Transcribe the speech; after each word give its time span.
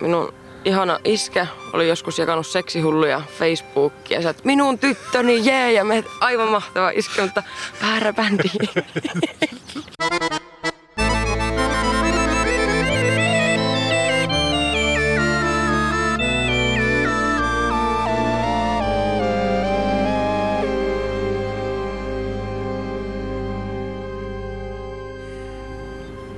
minun 0.00 0.34
ihana 0.64 0.98
iskä 1.04 1.46
oli 1.72 1.88
joskus 1.88 2.18
jakanut 2.18 2.46
seksihulluja 2.46 3.22
Facebookia. 3.38 4.22
Sä, 4.22 4.34
minun 4.44 4.78
tyttöni, 4.78 5.46
jee, 5.46 5.72
ja 5.72 5.84
me 5.84 6.04
aivan 6.20 6.48
mahtava 6.48 6.90
iskä, 6.90 7.22
mutta 7.22 7.42
väärä 7.82 8.12
bändi. 8.12 8.50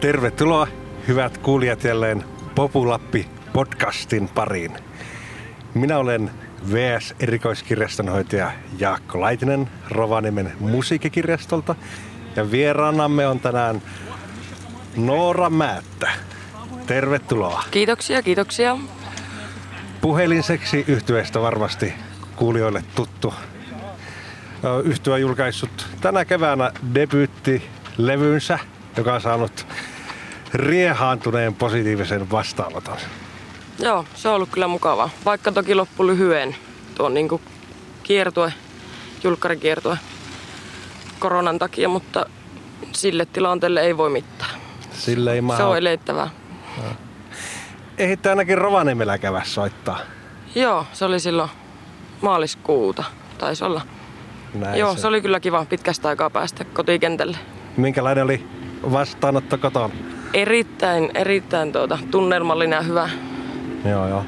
Tervetuloa 0.01 0.69
hyvät 1.09 1.39
kuulijat 1.39 1.85
jälleen 1.85 2.25
Populappi 2.55 3.27
podcastin 3.57 4.29
pariin. 4.29 4.77
Minä 5.75 5.99
olen 5.99 6.31
VS-erikoiskirjastonhoitaja 6.73 8.53
Jaakko 8.79 9.21
Laitinen 9.21 9.71
Rovaniemen 9.91 10.53
musiikkikirjastolta 10.61 11.75
ja 12.37 12.51
vieraanamme 12.51 13.27
on 13.27 13.41
tänään 13.41 13.83
Noora 14.97 15.51
Määttä. 15.51 16.11
Tervetuloa. 16.87 17.65
Kiitoksia, 17.71 18.23
kiitoksia. 18.23 18.79
Puhelinseksi 20.01 20.85
yhtyeestä 20.89 21.41
varmasti 21.41 21.95
kuulijoille 22.37 22.85
tuttu. 22.95 23.35
Yhtyö 24.85 25.15
on 25.15 25.21
julkaissut 25.21 25.87
tänä 26.01 26.25
keväänä 26.25 26.73
debyyttilevynsä, 26.95 28.59
joka 28.97 29.15
on 29.15 29.21
saanut 29.21 29.67
riehaantuneen 30.55 31.55
positiivisen 31.55 32.31
vastaanoton. 32.31 32.97
Joo, 33.79 34.05
se 34.15 34.29
on 34.29 34.35
ollut 34.35 34.49
kyllä 34.51 34.69
mukavaa. 34.69 35.11
Vaikka 35.25 35.53
toki 35.53 35.75
loppu 35.75 36.07
lyhyen 36.07 36.57
tuon 36.95 37.15
niin 37.15 37.29
kiertue, 38.03 38.53
julkkarikiertue 39.25 39.99
koronan 41.19 41.59
takia, 41.59 41.89
mutta 41.89 42.27
sille 42.93 43.27
tilanteelle 43.27 43.81
ei 43.81 43.97
voi 43.97 44.11
mitään. 44.11 44.61
Sille 44.93 45.33
ei 45.33 45.43
Se 45.57 45.63
on 45.63 45.79
eleittävää. 45.79 46.31
Ehitte 47.99 48.31
ainakin 48.31 48.59
Rovaniemellä 48.59 49.19
kävä 49.19 49.43
soittaa. 49.45 49.99
Joo, 50.55 50.87
se 50.93 51.05
oli 51.05 51.21
silloin 51.21 51.51
maaliskuuta, 52.23 53.05
taisi 53.39 53.65
olla. 53.65 53.81
Näin 54.55 54.79
Joo, 54.79 54.95
se. 54.95 55.01
se 55.01 55.07
oli 55.07 55.23
kyllä 55.23 55.41
kiva 55.41 55.65
pitkästä 55.65 56.09
aikaa 56.09 56.31
päästä 56.31 56.65
kotikentälle. 56.65 57.39
Minkälainen 57.77 58.25
oli 58.25 58.47
vastaanotto 58.93 59.59
kotona? 59.59 59.95
Erittäin, 60.35 61.11
erittäin 61.15 61.73
tuota, 61.73 61.99
tunnelmallinen 62.11 62.77
ja 62.77 62.83
hyvä. 62.83 63.09
Joo, 63.91 64.09
joo. 64.09 64.25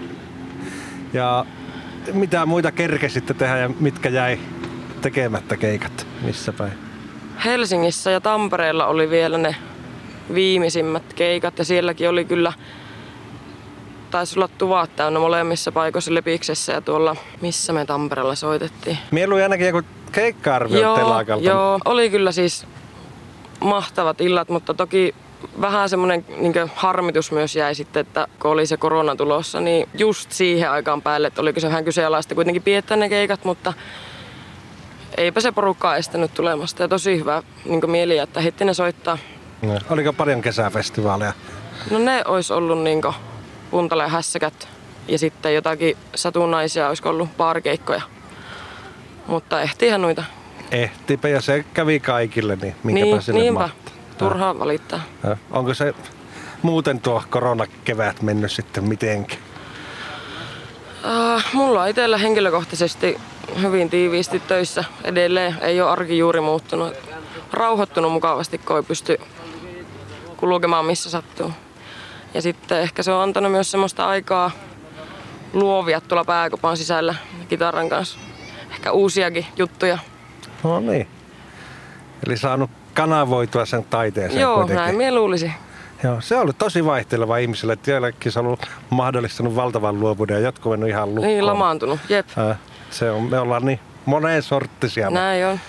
Ja 1.13 1.45
mitä 2.13 2.47
muita 2.47 2.73
kerkesitte 2.73 3.35
tehdä 3.35 3.59
ja 3.59 3.71
mitkä 3.81 4.09
jäi 4.09 4.39
tekemättä 5.01 5.57
keikat? 5.57 6.07
Missä 6.23 6.53
päin? 6.53 6.73
Helsingissä 7.45 8.11
ja 8.11 8.21
Tampereella 8.21 8.87
oli 8.87 9.11
vielä 9.11 9.39
ne 9.39 9.57
viimeisimmät 10.35 11.13
keikat 11.15 11.59
ja 11.59 11.65
sielläkin 11.65 12.09
oli 12.09 12.25
kyllä 12.25 12.53
taisi 14.11 14.39
olla 14.39 14.49
tuvat 14.59 14.97
täynnä 14.97 15.21
molemmissa 15.21 15.73
paikoissa 15.73 16.15
Lepiksessä 16.15 16.73
ja 16.73 16.81
tuolla, 16.81 17.17
missä 17.41 17.73
me 17.73 17.85
Tampereella 17.85 18.35
soitettiin. 18.35 18.99
Mielu 19.11 19.35
ainakin 19.35 19.67
joku 19.67 19.83
keikka-arvio 20.13 20.81
joo, 20.81 21.25
joo, 21.41 21.79
oli 21.85 22.11
kyllä 22.11 22.33
siis 22.33 22.67
mahtavat 23.61 24.21
illat, 24.21 24.49
mutta 24.49 24.75
toki 24.75 25.15
vähän 25.61 25.89
semmoinen 25.89 26.25
niin 26.37 26.55
harmitus 26.75 27.33
myös 27.33 27.57
jäi 27.57 27.75
sitten, 27.75 28.01
että 28.01 28.27
kun 28.41 28.51
oli 28.51 28.67
se 28.67 28.77
korona 28.77 29.17
tulossa, 29.17 29.61
niin 29.61 29.89
just 29.95 30.33
siihen 30.33 30.71
aikaan 30.71 31.03
päälle, 31.03 31.27
että 31.27 31.43
oliko 31.43 31.61
se 31.61 31.67
vähän 31.67 31.85
kyseenalaista 31.85 32.35
kuitenkin 32.35 32.63
piettää 32.63 32.97
ne 32.97 33.09
keikat, 33.09 33.45
mutta 33.45 33.73
eipä 35.17 35.41
se 35.41 35.53
porukkaa 35.53 35.97
estänyt 35.97 36.35
tulemasta. 36.35 36.83
Ja 36.83 36.89
tosi 36.89 37.19
hyvä 37.19 37.43
niin 37.65 37.91
mieli, 37.91 38.19
että 38.19 38.41
hitti 38.41 38.65
ne 38.65 38.75
soittaa. 38.75 39.19
No, 39.63 39.79
oliko 39.91 40.13
paljon 40.13 40.43
kesäfestivaaleja? 40.43 41.33
No 41.91 41.99
ne 41.99 42.23
olisi 42.25 42.53
ollut 42.53 42.83
niin 42.83 43.03
Puntale 43.71 44.03
ja 44.03 44.09
Hässäkät 44.09 44.69
ja 45.09 45.19
sitten 45.19 45.55
jotakin 45.55 45.97
satunnaisia, 46.15 46.89
olisiko 46.89 47.09
ollut 47.09 47.37
baarikeikkoja. 47.37 48.03
Mutta 49.27 49.61
ehtihän 49.61 50.03
noita. 50.03 50.25
Ehtipä 50.71 51.29
ja 51.29 51.41
se 51.41 51.65
kävi 51.75 52.01
kaikille, 52.01 52.57
niin 52.57 52.75
minkäpä 52.83 53.07
niin, 53.07 53.23
sinne 53.23 53.41
niinpä. 53.41 53.61
Mahtaa. 53.61 53.98
Turhaa 54.19 54.59
valittaa. 54.59 55.01
Onko 55.51 55.75
se 55.75 55.95
muuten 56.63 57.01
tuo 57.01 57.23
koronakevät 57.31 58.23
mennyt 58.23 58.53
sitten 58.53 58.85
mitenkin? 58.85 59.39
Uh, 61.05 61.43
mulla 61.53 61.83
on 61.83 61.89
itsellä 61.89 62.19
henkilökohtaisesti 62.19 63.21
hyvin 63.63 63.91
tiiviisti 63.91 64.41
töissä 64.41 64.85
edelleen. 65.05 65.57
Ei 65.61 65.81
ole 65.81 65.91
arki 65.91 66.19
juuri 66.19 66.41
muuttunut. 66.41 66.95
Rauhoittunut 67.53 68.13
mukavasti, 68.13 68.59
kun 68.59 68.77
ei 68.77 68.83
pysty 68.83 69.19
kulkemaan 70.37 70.85
missä 70.85 71.11
sattuu. 71.11 71.53
Ja 72.35 72.43
sitten 72.43 72.81
ehkä 72.81 73.03
se 73.03 73.13
on 73.13 73.23
antanut 73.23 73.53
myös 73.53 73.71
semmoista 73.71 74.09
aikaa 74.09 74.51
luovia 75.53 76.01
tuolla 76.01 76.25
pääkopan 76.25 76.77
sisällä 76.77 77.15
kitaran 77.49 77.89
kanssa. 77.89 78.19
Ehkä 78.71 78.93
uusiakin 78.93 79.47
juttuja. 79.57 79.99
No 80.65 80.81
niin. 80.81 81.09
Eli 82.27 82.37
saanut 82.37 82.71
kanavoitua 82.99 83.67
sen 83.67 83.85
taiteeseen 83.85 84.41
Joo, 84.41 84.55
kuitenkin. 84.55 84.77
näin 84.77 84.97
minä 84.97 85.15
luulisin. 85.15 85.53
Joo, 86.03 86.21
se 86.21 86.35
on 86.35 86.41
ollut 86.43 86.59
tosi 86.59 86.85
vaihteleva 86.85 87.37
ihmisille. 87.37 87.73
Että 87.73 87.91
joillekin 87.91 88.33
se 88.33 88.39
on 88.39 88.47
ollut 88.47 88.67
mahdollistanut 88.91 89.57
valtavan 89.57 90.01
luovuuden 90.01 90.35
ja 90.35 90.41
jotkut 90.41 90.73
on 90.73 90.89
ihan 90.89 91.09
lukkoon. 91.09 91.27
Niin, 91.27 91.47
lamaantunut, 91.47 92.01
jep. 92.09 92.27
Äh, 92.39 92.59
se 92.91 93.11
on, 93.11 93.23
me 93.23 93.39
ollaan 93.39 93.65
niin 93.65 93.81
moneen 94.05 94.43
sorttisia. 94.43 95.11
Näin 95.11 95.47
on. 95.47 95.61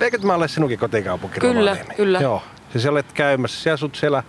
Eikö 0.00 0.18
tämä 0.18 0.34
ole 0.34 0.48
sinunkin 0.48 0.78
kotikaupunki 0.78 1.40
Kyllä, 1.40 1.70
Rovaniemi? 1.70 1.94
kyllä. 1.94 2.20
Joo. 2.20 2.42
Siis 2.72 2.86
olet 2.86 3.12
käymässä, 3.12 3.62
sinä 3.62 3.72
asut 3.74 3.94
siellä 3.94 4.22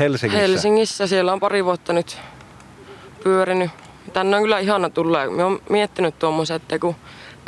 Helsingissä. 0.00 0.46
Helsingissä, 0.46 1.06
siellä 1.06 1.32
on 1.32 1.40
pari 1.40 1.64
vuotta 1.64 1.92
nyt 1.92 2.18
pyörinyt. 3.24 3.70
Tänne 4.12 4.36
on 4.36 4.42
kyllä 4.42 4.58
ihana 4.58 4.90
tulla. 4.90 5.30
Me 5.30 5.44
on 5.44 5.58
miettinyt 5.68 6.18
tuommoisen, 6.18 6.56
että 6.56 6.78
kun 6.78 6.94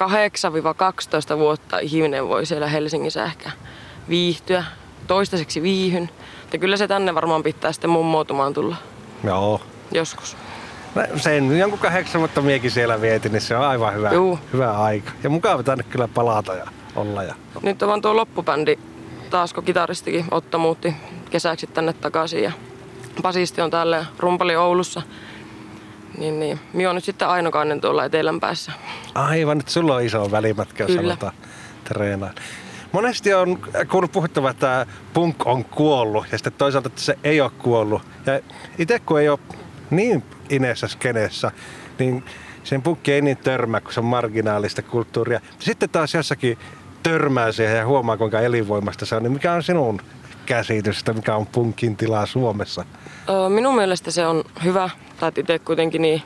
8-12 0.03 1.39
vuotta 1.39 1.79
ihminen 1.79 2.29
voi 2.29 2.47
siellä 2.47 2.69
Helsingissä 2.69 3.25
ehkä 3.25 3.51
viihtyä. 4.09 4.65
Toistaiseksi 5.07 5.63
viihyn. 5.63 6.11
Ja 6.53 6.59
kyllä 6.59 6.77
se 6.77 6.89
tänne 6.89 7.15
varmaan 7.15 7.43
pitää 7.43 7.73
sitten 7.73 7.91
mummoutumaan 7.91 8.55
tulla. 8.55 8.77
Joo. 9.25 9.61
Joskus. 9.93 10.37
No, 10.95 11.03
sen 11.17 11.59
jonkun 11.59 11.79
kahdeksan 11.79 12.21
vuotta 12.21 12.43
miekin 12.43 12.71
siellä 12.71 13.01
vietin, 13.01 13.33
niin 13.33 13.41
se 13.41 13.57
on 13.57 13.65
aivan 13.65 13.95
hyvä, 13.95 14.11
Juu. 14.13 14.39
hyvä 14.53 14.73
aika. 14.73 15.11
Ja 15.23 15.31
mukava 15.31 15.63
tänne 15.63 15.85
kyllä 15.85 16.09
palata 16.09 16.55
ja 16.55 16.67
olla. 16.97 17.23
Ja... 17.23 17.35
Nyt 17.63 17.83
on 17.83 17.89
vaan 17.89 18.03
tuo 18.03 18.17
loppubändi 18.17 18.79
taas, 19.31 19.53
kun 19.53 19.65
kitaristikin 19.65 20.25
Otto 20.31 20.59
muutti 20.59 20.95
kesäksi 21.31 21.67
tänne 21.67 21.93
takaisin. 21.93 22.43
Ja 22.43 22.53
basisti 23.23 23.61
on 23.61 23.71
täällä 23.71 24.05
rumpali 24.19 24.57
Oulussa. 24.57 25.03
Niin, 26.19 26.41
niin. 26.41 26.61
Mie 26.73 26.89
on 26.89 26.95
nyt 26.95 27.05
sitten 27.05 27.29
ainokainen 27.29 27.81
tuolla 27.81 28.05
etelän 28.05 28.41
päässä. 28.41 28.73
Aivan, 29.15 29.59
nyt 29.59 29.69
sulla 29.69 29.95
on 29.95 30.03
iso 30.03 30.31
välimatka, 30.31 30.85
jos 30.85 30.99
aletaan 30.99 31.33
treenaa. 31.85 32.31
Monesti 32.95 33.35
on 33.35 33.59
kuullut 33.91 34.13
puhuttava, 34.13 34.51
että 34.51 34.87
punk 35.15 35.47
on 35.47 35.65
kuollut 35.65 36.27
ja 36.33 36.39
sitten 36.39 36.53
toisaalta, 36.53 36.87
että 36.87 37.01
se 37.01 37.19
ei 37.25 37.41
ole 37.41 37.51
kuollut. 37.59 38.03
Ja 38.27 38.41
itse 38.79 38.99
kun 38.99 39.21
ei 39.21 39.29
ole 39.29 39.39
niin 39.91 40.25
ineessä 40.51 40.89
skeneessä, 40.89 41.51
niin 41.99 42.25
sen 42.65 42.83
punkki 42.83 43.13
ei 43.13 43.23
niin 43.23 43.37
törmää, 43.37 43.81
kun 43.81 43.93
se 43.93 44.01
on 44.01 44.07
marginaalista 44.07 44.83
kulttuuria. 44.83 45.41
Sitten 45.59 45.91
taas 45.91 46.15
jossakin 46.15 46.59
törmää 47.03 47.53
siihen 47.53 47.77
ja 47.77 47.87
huomaa, 47.87 48.17
kuinka 48.17 48.41
elinvoimasta 48.41 49.07
se 49.07 49.15
on. 49.17 49.23
Niin 49.23 49.33
mikä 49.33 49.53
on 49.53 49.63
sinun 49.63 50.01
käsitystä, 50.47 51.13
mikä 51.13 51.37
on 51.37 51.47
punkin 51.47 51.97
tilaa 51.97 52.27
Suomessa? 52.27 52.85
Minun 53.49 53.77
mielestä 53.77 54.11
se 54.11 54.27
on 54.27 54.45
hyvä. 54.65 54.91
Tai 55.21 55.33
itse 55.37 55.59
kuitenkin 55.59 56.03
niin 56.03 56.23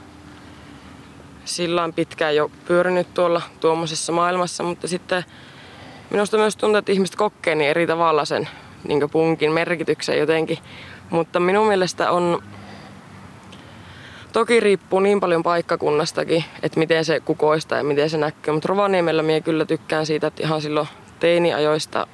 sillä 1.44 1.88
pitkään 1.96 2.36
jo 2.36 2.50
pyörinyt 2.64 3.14
tuolla 3.14 3.42
tuommoisessa 3.60 4.12
maailmassa, 4.12 4.62
mutta 4.62 4.88
sitten 4.88 5.24
minusta 6.10 6.36
myös 6.36 6.56
tuntuu, 6.56 6.78
että 6.78 6.92
ihmiset 6.92 7.16
kokee 7.16 7.54
niin 7.54 7.70
eri 7.70 7.86
tavalla 7.86 8.24
sen 8.24 8.48
niin 8.88 9.10
punkin 9.10 9.52
merkityksen 9.52 10.18
jotenkin. 10.18 10.58
Mutta 11.10 11.40
minun 11.40 11.66
mielestä 11.66 12.10
on, 12.10 12.42
toki 14.32 14.60
riippuu 14.60 15.00
niin 15.00 15.20
paljon 15.20 15.42
paikkakunnastakin, 15.42 16.44
että 16.62 16.78
miten 16.78 17.04
se 17.04 17.20
kukoistaa 17.20 17.78
ja 17.78 17.84
miten 17.84 18.10
se 18.10 18.18
näkyy. 18.18 18.54
Mutta 18.54 18.68
Rovaniemellä 18.68 19.22
minä 19.22 19.40
kyllä 19.40 19.64
tykkään 19.64 20.06
siitä, 20.06 20.26
että 20.26 20.42
ihan 20.42 20.62
silloin 20.62 20.88
teiniajoista 21.20 22.06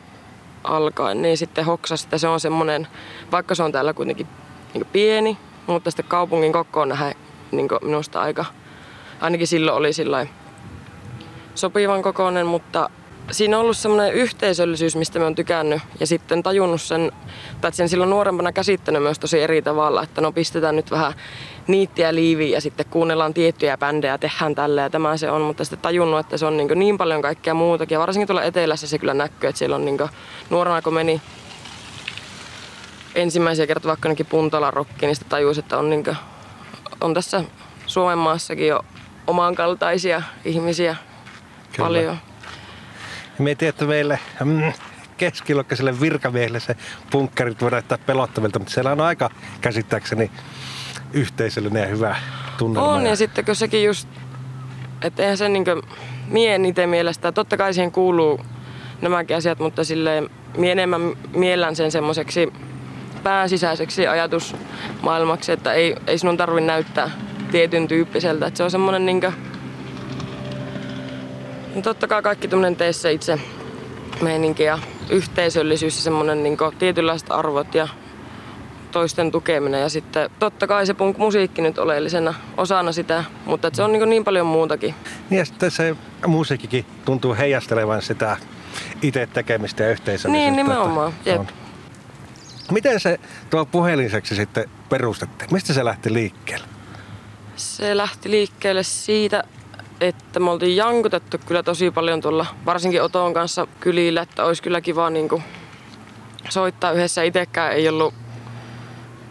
alkaen, 0.64 1.22
niin 1.22 1.36
sitten 1.36 1.64
hoksas, 1.64 2.04
että 2.04 2.18
se 2.18 2.28
on 2.28 2.40
semmoinen, 2.40 2.88
vaikka 3.32 3.54
se 3.54 3.62
on 3.62 3.72
täällä 3.72 3.94
kuitenkin 3.94 4.26
niin 4.74 4.86
pieni, 4.92 5.38
mutta 5.66 5.90
sitten 5.90 6.06
kaupungin 6.08 6.52
kokoon 6.52 6.88
nähdä 6.88 7.14
niin 7.52 7.68
minusta 7.82 8.20
aika, 8.20 8.44
ainakin 9.20 9.46
silloin 9.46 9.76
oli 9.76 9.92
sillä 9.92 10.26
sopivan 11.54 12.02
kokoinen, 12.02 12.46
mutta 12.46 12.90
siinä 13.30 13.56
on 13.56 13.62
ollut 13.62 13.76
semmoinen 13.76 14.12
yhteisöllisyys, 14.12 14.96
mistä 14.96 15.18
mä 15.18 15.24
oon 15.24 15.34
tykännyt. 15.34 15.82
Ja 16.00 16.06
sitten 16.06 16.42
tajunnut 16.42 16.82
sen, 16.82 17.12
tai 17.60 17.72
sen 17.72 17.88
silloin 17.88 18.10
nuorempana 18.10 18.52
käsittänyt 18.52 19.02
myös 19.02 19.18
tosi 19.18 19.40
eri 19.40 19.62
tavalla, 19.62 20.02
että 20.02 20.20
no 20.20 20.32
pistetään 20.32 20.76
nyt 20.76 20.90
vähän 20.90 21.12
niittiä 21.66 22.14
liiviin 22.14 22.50
ja 22.50 22.60
sitten 22.60 22.86
kuunnellaan 22.90 23.34
tiettyjä 23.34 23.78
bändejä, 23.78 24.18
tehdään 24.18 24.54
tälle 24.54 24.80
ja 24.80 24.90
tämä 24.90 25.16
se 25.16 25.30
on. 25.30 25.42
Mutta 25.42 25.64
sitten 25.64 25.80
tajunnut, 25.80 26.20
että 26.20 26.36
se 26.36 26.46
on 26.46 26.56
niin, 26.56 26.68
niin 26.74 26.98
paljon 26.98 27.22
kaikkea 27.22 27.54
muutakin. 27.54 27.96
Ja 27.96 28.00
varsinkin 28.00 28.26
tuolla 28.26 28.42
etelässä 28.42 28.86
se 28.86 28.98
kyllä 28.98 29.14
näkyy, 29.14 29.48
että 29.48 29.58
siellä 29.58 29.76
on 29.76 29.84
niin 29.84 29.98
nuorena 30.50 30.82
kun 30.82 30.94
meni 30.94 31.20
ensimmäisiä 33.14 33.66
kertoja 33.66 33.88
vaikka 33.88 34.08
ainakin 34.08 34.26
Puntola 34.26 34.70
rokki, 34.70 35.06
niin 35.06 35.16
sitten 35.16 35.30
tajusi, 35.30 35.60
että 35.60 35.78
on, 35.78 35.90
niin 35.90 36.04
kuin, 36.04 36.16
on 37.00 37.14
tässä 37.14 37.44
Suomen 37.86 38.18
maassakin 38.18 38.68
jo 38.68 38.84
omankaltaisia 39.26 40.22
ihmisiä 40.44 40.96
Kyllä. 41.72 41.86
paljon. 41.86 42.18
Mietin, 43.38 43.68
että 43.68 43.84
meille 43.84 44.18
mm, 44.44 44.72
keskiluokkaiselle 45.16 46.00
virkamiehelle 46.00 46.60
se 46.60 46.76
punkkarit 47.10 47.60
voi 47.60 47.70
näyttää 47.70 47.98
pelottavilta, 47.98 48.58
mutta 48.58 48.74
siellä 48.74 48.92
on 48.92 49.00
aika 49.00 49.30
käsittääkseni 49.60 50.30
yhteisöllinen 51.12 51.82
ja 51.82 51.88
hyvä 51.88 52.16
tunnelma. 52.58 52.88
On, 52.88 53.02
ja, 53.02 53.08
ja 53.08 53.16
sitten 53.16 53.44
kun 53.44 53.56
sekin 53.56 53.84
just, 53.84 54.08
että 55.02 55.22
eihän 55.22 55.36
se 55.36 55.48
niin 55.48 55.64
mien 56.28 56.64
itse 56.64 56.86
mielestä, 56.86 57.32
totta 57.32 57.56
kai 57.56 57.74
siihen 57.74 57.92
kuuluu 57.92 58.40
nämäkin 59.02 59.36
asiat, 59.36 59.58
mutta 59.58 59.84
silleen 59.84 60.30
mie 60.58 60.72
enemmän 60.72 61.00
miellän 61.34 61.76
sen 61.76 61.90
semmoiseksi 61.90 62.52
pääsisäiseksi 63.22 64.06
ajatusmaailmaksi, 64.06 65.52
että 65.52 65.72
ei, 65.72 65.96
ei 66.06 66.18
sinun 66.18 66.36
tarvitse 66.36 66.66
näyttää 66.66 67.10
tietyn 67.50 67.88
tyyppiseltä. 67.88 68.46
Että 68.46 68.58
se 68.58 68.64
on 68.64 68.70
semmoinen 68.70 69.06
niin 69.06 69.20
kuin, 69.20 69.34
no 71.74 71.82
totta 71.82 72.08
kai 72.08 72.22
kaikki 72.22 72.48
tämmöinen 72.48 72.76
teissä 72.76 73.10
itse 73.10 73.38
meininki 74.20 74.62
ja 74.62 74.78
yhteisöllisyys 75.10 75.96
ja 75.96 76.02
semmoinen 76.02 76.42
niin 76.42 76.56
tietynlaiset 76.78 77.30
arvot 77.30 77.74
ja 77.74 77.88
toisten 78.92 79.30
tukeminen. 79.30 79.80
Ja 79.80 79.88
sitten 79.88 80.30
totta 80.38 80.66
kai 80.66 80.86
se 80.86 80.94
punk-musiikki 80.94 81.62
nyt 81.62 81.78
oleellisena 81.78 82.34
osana 82.56 82.92
sitä, 82.92 83.24
mutta 83.44 83.70
se 83.72 83.82
on 83.82 83.92
niin, 83.92 84.10
niin 84.10 84.24
paljon 84.24 84.46
muutakin. 84.46 84.94
Niin 85.30 85.38
ja 85.38 85.44
sitten 85.44 85.70
se 85.70 85.96
musiikkikin 86.26 86.86
tuntuu 87.04 87.34
heijastelevan 87.34 88.02
sitä 88.02 88.36
itse 89.02 89.28
tekemistä 89.32 89.82
ja 89.82 89.90
yhteisöllisyyttä. 89.90 90.50
Niin, 90.50 90.56
nimenomaan. 90.56 91.12
Jep. 91.26 91.40
On. 91.40 91.46
Miten 92.72 93.00
se 93.00 93.20
tuo 93.50 93.64
puhelinseksi 93.64 94.36
sitten 94.36 94.70
perustettiin? 94.88 95.52
Mistä 95.52 95.72
se 95.72 95.84
lähti 95.84 96.12
liikkeelle? 96.12 96.66
Se 97.56 97.96
lähti 97.96 98.30
liikkeelle 98.30 98.82
siitä, 98.82 99.44
että 100.00 100.40
me 100.40 100.50
oltiin 100.50 100.76
jankutettu 100.76 101.38
kyllä 101.46 101.62
tosi 101.62 101.90
paljon 101.90 102.20
tuolla, 102.20 102.46
varsinkin 102.66 103.02
Oton 103.02 103.34
kanssa 103.34 103.66
kylillä, 103.80 104.22
että 104.22 104.44
olisi 104.44 104.62
kyllä 104.62 104.80
kiva 104.80 105.10
niin 105.10 105.28
kuin 105.28 105.42
soittaa 106.48 106.92
yhdessä. 106.92 107.22
Itsekään 107.22 107.72
ei 107.72 107.88
ollut 107.88 108.14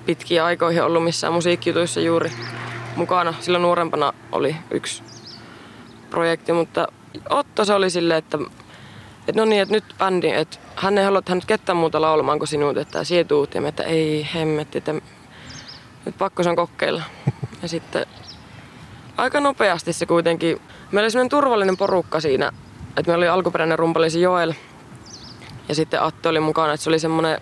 pitkiä 0.06 0.46
aikoihin 0.46 0.84
ollut 0.84 1.04
missään 1.04 1.34
musiikkijutuissa 1.34 2.00
juuri 2.00 2.32
mukana. 2.96 3.34
Silloin 3.40 3.62
nuorempana 3.62 4.14
oli 4.32 4.56
yksi 4.72 5.04
projekti, 6.10 6.54
mutta 6.54 6.88
Otto 7.30 7.66
se 7.66 7.74
oli 7.74 7.90
silleen, 7.90 8.18
että, 8.18 8.38
että 9.28 9.42
no 9.42 9.46
niin, 9.46 9.62
että 9.62 9.74
nyt 9.74 9.96
bändi, 9.98 10.30
että 10.30 10.58
hän 10.76 10.98
ei 10.98 11.06
halua, 11.06 11.20
että 11.20 11.32
hän 11.32 11.38
nyt 11.38 11.46
ketään 11.46 11.78
muuta 11.78 12.02
laulamaan 12.02 12.40
kuin 12.40 12.48
sinut, 12.48 12.78
että 12.78 13.04
sie 13.04 13.24
tuut. 13.24 13.56
Ja 13.56 13.62
me, 13.62 13.68
että 13.68 13.84
ei 13.84 14.28
hemmetti, 14.36 14.78
että 14.78 14.94
nyt 16.06 16.18
pakko 16.18 16.44
sen 16.44 16.56
kokeilla. 16.56 17.04
Ja 17.62 17.68
sitten 17.68 18.06
aika 19.18 19.40
nopeasti 19.40 19.94
se 19.94 20.06
kuitenkin, 20.06 20.62
meillä 20.92 21.20
oli 21.20 21.30
turvallinen 21.30 21.78
porukka 21.78 22.20
siinä, 22.20 22.52
että 22.98 23.12
meillä 23.12 23.24
oli 23.24 23.28
alkuperäinen 23.28 23.80
rumpalisi 23.80 24.22
Joel 24.22 24.54
ja 25.70 25.76
sitten 25.76 26.02
Atte 26.02 26.30
oli 26.30 26.40
mukana, 26.40 26.74
että 26.74 26.84
se 26.84 26.90
oli 26.90 27.00
semmoinen 27.00 27.42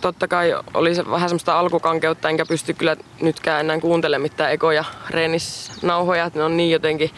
totta 0.00 0.28
kai 0.28 0.54
oli 0.74 0.94
se 0.94 1.10
vähän 1.10 1.28
semmoista 1.28 1.58
alkukankeutta, 1.58 2.28
enkä 2.28 2.46
pysty 2.46 2.74
kyllä 2.74 2.96
nytkään 3.20 3.60
enää 3.60 3.80
kuuntelemaan 3.80 4.22
mitään 4.22 4.52
ekoja 4.52 4.84
reenisnauhoja, 5.10 6.24
että 6.24 6.38
ne 6.38 6.44
on 6.44 6.56
niin 6.56 6.70
jotenkin 6.70 7.10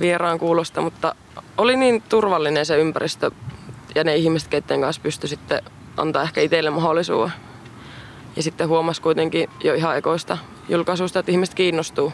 vieraan 0.00 0.38
kuulosta, 0.38 0.80
mutta 0.80 1.14
oli 1.58 1.76
niin 1.76 2.02
turvallinen 2.08 2.66
se 2.66 2.78
ympäristö 2.78 3.30
ja 3.94 4.04
ne 4.04 4.16
ihmiset, 4.16 4.48
keiden 4.48 4.80
kanssa 4.80 5.02
pystyi 5.02 5.28
sitten 5.28 5.62
antaa 5.96 6.22
ehkä 6.22 6.40
itselle 6.40 6.70
mahdollisuuden. 6.70 7.32
Ja 8.36 8.42
sitten 8.42 8.68
huomasi 8.68 9.02
kuitenkin 9.02 9.50
jo 9.64 9.74
ihan 9.74 9.96
ekoista 9.96 10.38
julkaisuista, 10.68 11.18
että 11.18 11.32
ihmiset 11.32 11.54
kiinnostuu. 11.54 12.12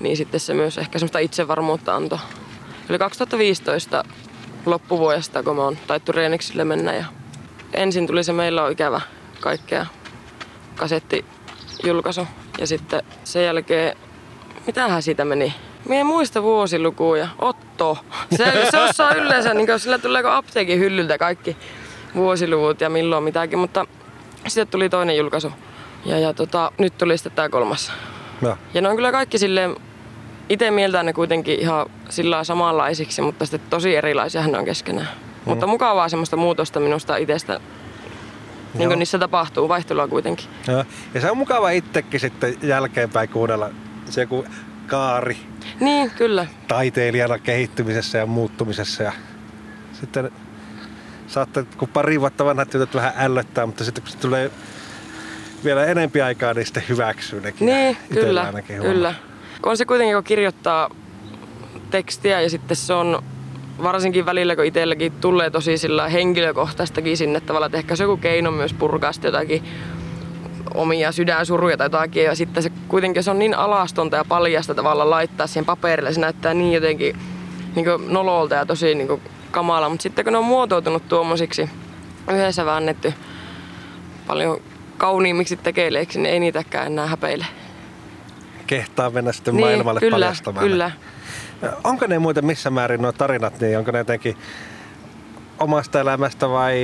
Niin 0.00 0.16
sitten 0.16 0.40
se 0.40 0.54
myös 0.54 0.78
ehkä 0.78 0.98
semmoista 0.98 1.18
itsevarmuutta 1.18 1.94
antoi. 1.96 2.18
Eli 2.88 2.98
2015 2.98 4.04
loppuvuodesta, 4.66 5.42
kun 5.42 5.56
me 5.56 5.62
on 5.62 5.78
taittu 5.86 6.12
Reeniksille 6.12 6.64
mennä. 6.64 6.94
Ja 6.94 7.04
ensin 7.74 8.06
tuli 8.06 8.24
se 8.24 8.32
Meillä 8.32 8.62
on 8.62 8.72
ikävä 8.72 9.00
kaikkea 9.40 9.86
kasettijulkaisu. 10.76 12.26
Ja 12.58 12.66
sitten 12.66 13.02
sen 13.24 13.44
jälkeen, 13.44 13.96
mitähän 14.66 15.02
siitä 15.02 15.24
meni? 15.24 15.54
Mie 15.88 16.00
en 16.00 16.06
muista 16.06 16.42
vuosilukuja. 16.42 17.28
Otto. 17.38 17.98
Se, 18.36 18.68
se 18.70 18.78
osaa 18.78 19.14
yleensä, 19.14 19.54
niin 19.54 19.66
kuin, 19.66 19.80
sillä 19.80 19.98
tulee 19.98 20.22
apteekin 20.26 20.78
hyllyltä 20.78 21.18
kaikki 21.18 21.56
vuosiluvut 22.14 22.80
ja 22.80 22.90
milloin 22.90 23.24
mitäkin, 23.24 23.58
mutta 23.58 23.86
sitten 24.46 24.68
tuli 24.68 24.88
toinen 24.88 25.16
julkaisu. 25.16 25.52
Ja, 26.04 26.18
ja 26.18 26.32
tota, 26.32 26.72
nyt 26.78 26.98
tuli 26.98 27.18
sitten 27.18 27.32
tämä 27.32 27.48
kolmas. 27.48 27.92
Ja. 28.42 28.56
ja 28.74 28.80
ne 28.80 28.88
on 28.88 28.96
kyllä 28.96 29.12
kaikki 29.12 29.38
silleen, 29.38 29.76
itse 30.48 30.70
mieltään 30.70 31.06
ne 31.06 31.12
kuitenkin 31.12 31.60
ihan 31.60 31.86
sillä 32.08 32.44
samanlaisiksi, 32.44 33.22
mutta 33.22 33.46
sitten 33.46 33.70
tosi 33.70 33.96
erilaisia 33.96 34.46
ne 34.46 34.58
on 34.58 34.64
keskenään. 34.64 35.08
Mm. 35.08 35.50
Mutta 35.50 35.66
mukavaa 35.66 36.08
semmoista 36.08 36.36
muutosta 36.36 36.80
minusta 36.80 37.16
itsestä 37.16 37.60
niin 38.74 38.88
kuin 38.88 38.98
niissä 38.98 39.18
tapahtuu, 39.18 39.68
vaihtelua 39.68 40.08
kuitenkin. 40.08 40.46
Ja, 40.66 40.84
Ja 41.14 41.20
se 41.20 41.30
on 41.30 41.36
mukava 41.36 41.70
itsekin 41.70 42.20
sitten 42.20 42.56
jälkeenpäin 42.62 43.28
kuunnella 43.28 43.70
se 44.10 44.20
joku 44.20 44.44
kaari. 44.86 45.36
Niin, 45.80 46.10
kyllä. 46.10 46.46
Taiteilijana 46.68 47.38
kehittymisessä 47.38 48.18
ja 48.18 48.26
muuttumisessa. 48.26 49.02
Ja 49.02 49.12
sitten 50.00 50.30
saatte, 51.26 51.64
kun 51.78 51.88
pari 51.88 52.20
vuotta 52.20 52.44
vanhat 52.44 52.70
tytöt 52.70 52.94
vähän 52.94 53.12
ällöttää, 53.16 53.66
mutta 53.66 53.84
sitten 53.84 54.04
kun 54.04 54.12
se 54.12 54.18
tulee 54.18 54.50
vielä 55.66 55.86
enempi 55.86 56.22
aikaa, 56.22 56.54
niin 56.54 56.66
sitten 56.66 56.82
hyväksyy 56.88 57.40
nekin. 57.40 57.66
Niin, 57.66 57.96
kyllä, 58.14 58.52
kyllä. 58.66 59.14
Kun 59.62 59.70
on 59.70 59.76
se 59.76 59.84
kuitenkin, 59.84 60.16
kun 60.16 60.24
kirjoittaa 60.24 60.90
tekstiä 61.90 62.40
ja 62.40 62.50
sitten 62.50 62.76
se 62.76 62.92
on 62.92 63.22
varsinkin 63.82 64.26
välillä, 64.26 64.56
kun 64.56 64.64
itselläkin 64.64 65.12
tulee 65.12 65.50
tosi 65.50 65.78
sillä 65.78 66.08
henkilökohtaistakin 66.08 67.16
sinne 67.16 67.40
tavallaan, 67.40 67.68
että 67.68 67.78
ehkä 67.78 67.96
se 67.96 68.04
joku 68.04 68.16
keino 68.16 68.50
myös 68.50 68.72
purkaa 68.72 69.10
jotakin 69.22 69.64
omia 70.74 71.12
sydänsuruja 71.12 71.76
tai 71.76 71.84
jotakin. 71.84 72.24
Ja 72.24 72.34
sitten 72.34 72.62
se 72.62 72.70
kuitenkin 72.88 73.22
se 73.22 73.30
on 73.30 73.38
niin 73.38 73.54
alastonta 73.54 74.16
ja 74.16 74.24
paljasta 74.24 74.74
tavalla 74.74 75.10
laittaa 75.10 75.46
siihen 75.46 75.64
paperille. 75.64 76.12
Se 76.12 76.20
näyttää 76.20 76.54
niin 76.54 76.72
jotenkin 76.72 77.16
niin 77.74 77.86
nololta 78.08 78.54
ja 78.54 78.66
tosi 78.66 78.94
niin 78.94 79.22
kamala. 79.50 79.88
Mutta 79.88 80.02
sitten 80.02 80.24
kun 80.24 80.32
ne 80.32 80.38
on 80.38 80.44
muotoutunut 80.44 81.08
tuommoisiksi 81.08 81.70
yhdessä 82.30 82.66
väännetty 82.66 83.14
paljon 84.26 84.60
kauniimmiksi 84.96 85.56
tekeleiksi, 85.56 86.18
niin 86.18 86.32
ei 86.32 86.40
niitäkään 86.40 86.86
enää 86.86 87.06
häpeile. 87.06 87.46
Kehtaa 88.66 89.10
mennä 89.10 89.32
sitten 89.32 89.56
niin, 89.56 89.66
maailmalle 89.66 90.00
kyllä, 90.00 90.14
paljastamaan. 90.14 90.66
Kyllä, 90.66 90.90
Onko 91.84 92.06
ne 92.06 92.18
muuten 92.18 92.46
missä 92.46 92.70
määrin 92.70 93.02
nuo 93.02 93.12
tarinat, 93.12 93.60
niin 93.60 93.78
onko 93.78 93.90
ne 93.90 93.98
jotenkin 93.98 94.36
omasta 95.58 96.00
elämästä 96.00 96.48
vai 96.48 96.76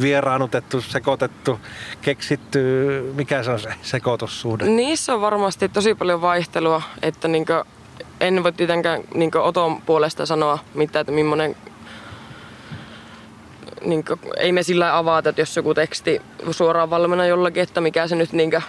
vieraanutettu, 0.00 0.80
sekoitettu, 0.80 1.60
keksitty, 2.02 2.60
mikä 3.14 3.42
se 3.42 3.50
on 3.50 3.58
se 3.58 3.74
sekoitussuhde? 3.82 4.64
Niissä 4.64 5.14
on 5.14 5.20
varmasti 5.20 5.68
tosi 5.68 5.94
paljon 5.94 6.20
vaihtelua, 6.20 6.82
että 7.02 7.28
niinkö, 7.28 7.64
en 8.20 8.44
voi 8.44 8.52
tietenkään 8.52 9.02
niinkö 9.14 9.42
Oton 9.42 9.82
puolesta 9.82 10.26
sanoa 10.26 10.58
mitään, 10.74 11.00
että 11.00 11.12
millainen 11.12 11.56
niinkö, 13.84 14.16
ei 14.36 14.52
me 14.52 14.62
sillä 14.62 14.96
avata, 14.96 15.28
että 15.28 15.42
jos 15.42 15.56
joku 15.56 15.74
teksti 15.74 16.22
suoraan 16.50 16.90
valmiina 16.90 17.26
jollakin, 17.26 17.62
että 17.62 17.80
mikä 17.80 18.06
se 18.06 18.16
nyt 18.16 18.32
niinkö 18.32 18.60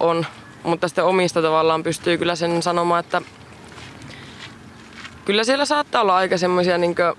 on. 0.00 0.26
Mutta 0.62 0.88
sitten 0.88 1.04
omista 1.04 1.42
tavallaan 1.42 1.82
pystyy 1.82 2.18
kyllä 2.18 2.34
sen 2.34 2.62
sanomaan, 2.62 3.00
että 3.00 3.22
kyllä 5.24 5.44
siellä 5.44 5.64
saattaa 5.64 6.02
olla 6.02 6.16
aika 6.16 6.38
semmoisia 6.38 6.78
niinkö 6.78 7.14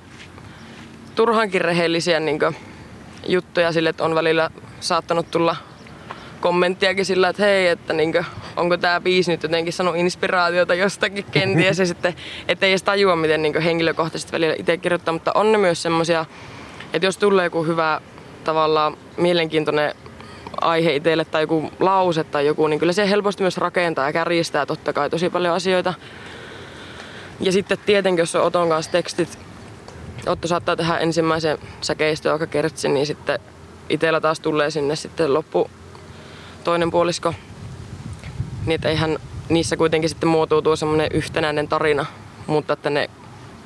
turhankin 1.15 1.61
rehellisiä 1.61 2.19
niinkö 2.19 2.53
juttuja 3.27 3.71
sille, 3.71 3.89
että 3.89 4.03
on 4.03 4.15
välillä 4.15 4.49
saattanut 4.79 5.31
tulla 5.31 5.55
kommenttiakin 6.43 7.05
sillä, 7.05 7.29
että 7.29 7.43
hei, 7.43 7.67
että 7.67 7.93
niinkö, 7.93 8.23
onko 8.55 8.77
tämä 8.77 9.01
biisi 9.01 9.31
nyt 9.31 9.43
jotenkin 9.43 9.73
saanut 9.73 9.95
inspiraatiota 9.95 10.73
jostakin 10.73 11.25
kenties 11.31 11.79
ja 11.79 11.85
sitten, 11.85 12.15
ettei 12.47 12.71
edes 12.71 12.83
tajua, 12.83 13.15
miten 13.15 13.41
niinkö 13.41 13.61
henkilökohtaisesti 13.61 14.31
välillä 14.31 14.55
itse 14.59 14.77
kirjoittaa, 14.77 15.13
mutta 15.13 15.31
on 15.35 15.51
ne 15.51 15.57
myös 15.57 15.81
semmoisia, 15.81 16.25
että 16.93 17.05
jos 17.05 17.17
tulee 17.17 17.45
joku 17.45 17.63
hyvä 17.63 18.01
tavallaan 18.43 18.97
mielenkiintoinen 19.17 19.95
aihe 20.61 20.95
itselle 20.95 21.25
tai 21.25 21.43
joku 21.43 21.71
lause 21.79 22.23
tai 22.23 22.45
joku, 22.45 22.67
niin 22.67 22.79
kyllä 22.79 22.93
se 22.93 23.09
helposti 23.09 23.43
myös 23.43 23.57
rakentaa 23.57 24.05
ja 24.05 24.13
kärjistää 24.13 24.65
totta 24.65 24.93
kai 24.93 25.09
tosi 25.09 25.29
paljon 25.29 25.55
asioita. 25.55 25.93
Ja 27.39 27.51
sitten 27.51 27.77
tietenkin, 27.85 28.21
jos 28.21 28.35
on 28.35 28.43
Oton 28.43 28.69
kanssa 28.69 28.91
tekstit, 28.91 29.39
Otto 30.27 30.47
saattaa 30.47 30.75
tehdä 30.75 30.97
ensimmäisen 30.97 31.57
säkeistön, 31.81 32.31
joka 32.31 32.47
kertsi, 32.47 32.89
niin 32.89 33.05
sitten 33.05 33.39
itsellä 33.89 34.21
taas 34.21 34.39
tulee 34.39 34.71
sinne 34.71 34.95
sitten 34.95 35.33
loppu 35.33 35.69
toinen 36.63 36.91
puolisko. 36.91 37.33
Niin 38.65 38.75
että 38.75 38.89
eihän 38.89 39.17
niissä 39.49 39.77
kuitenkin 39.77 40.09
sitten 40.09 40.29
muotoutuu 40.29 40.75
semmoinen 40.75 41.09
yhtenäinen 41.13 41.67
tarina, 41.67 42.05
mutta 42.47 42.73
että 42.73 42.89
ne 42.89 43.09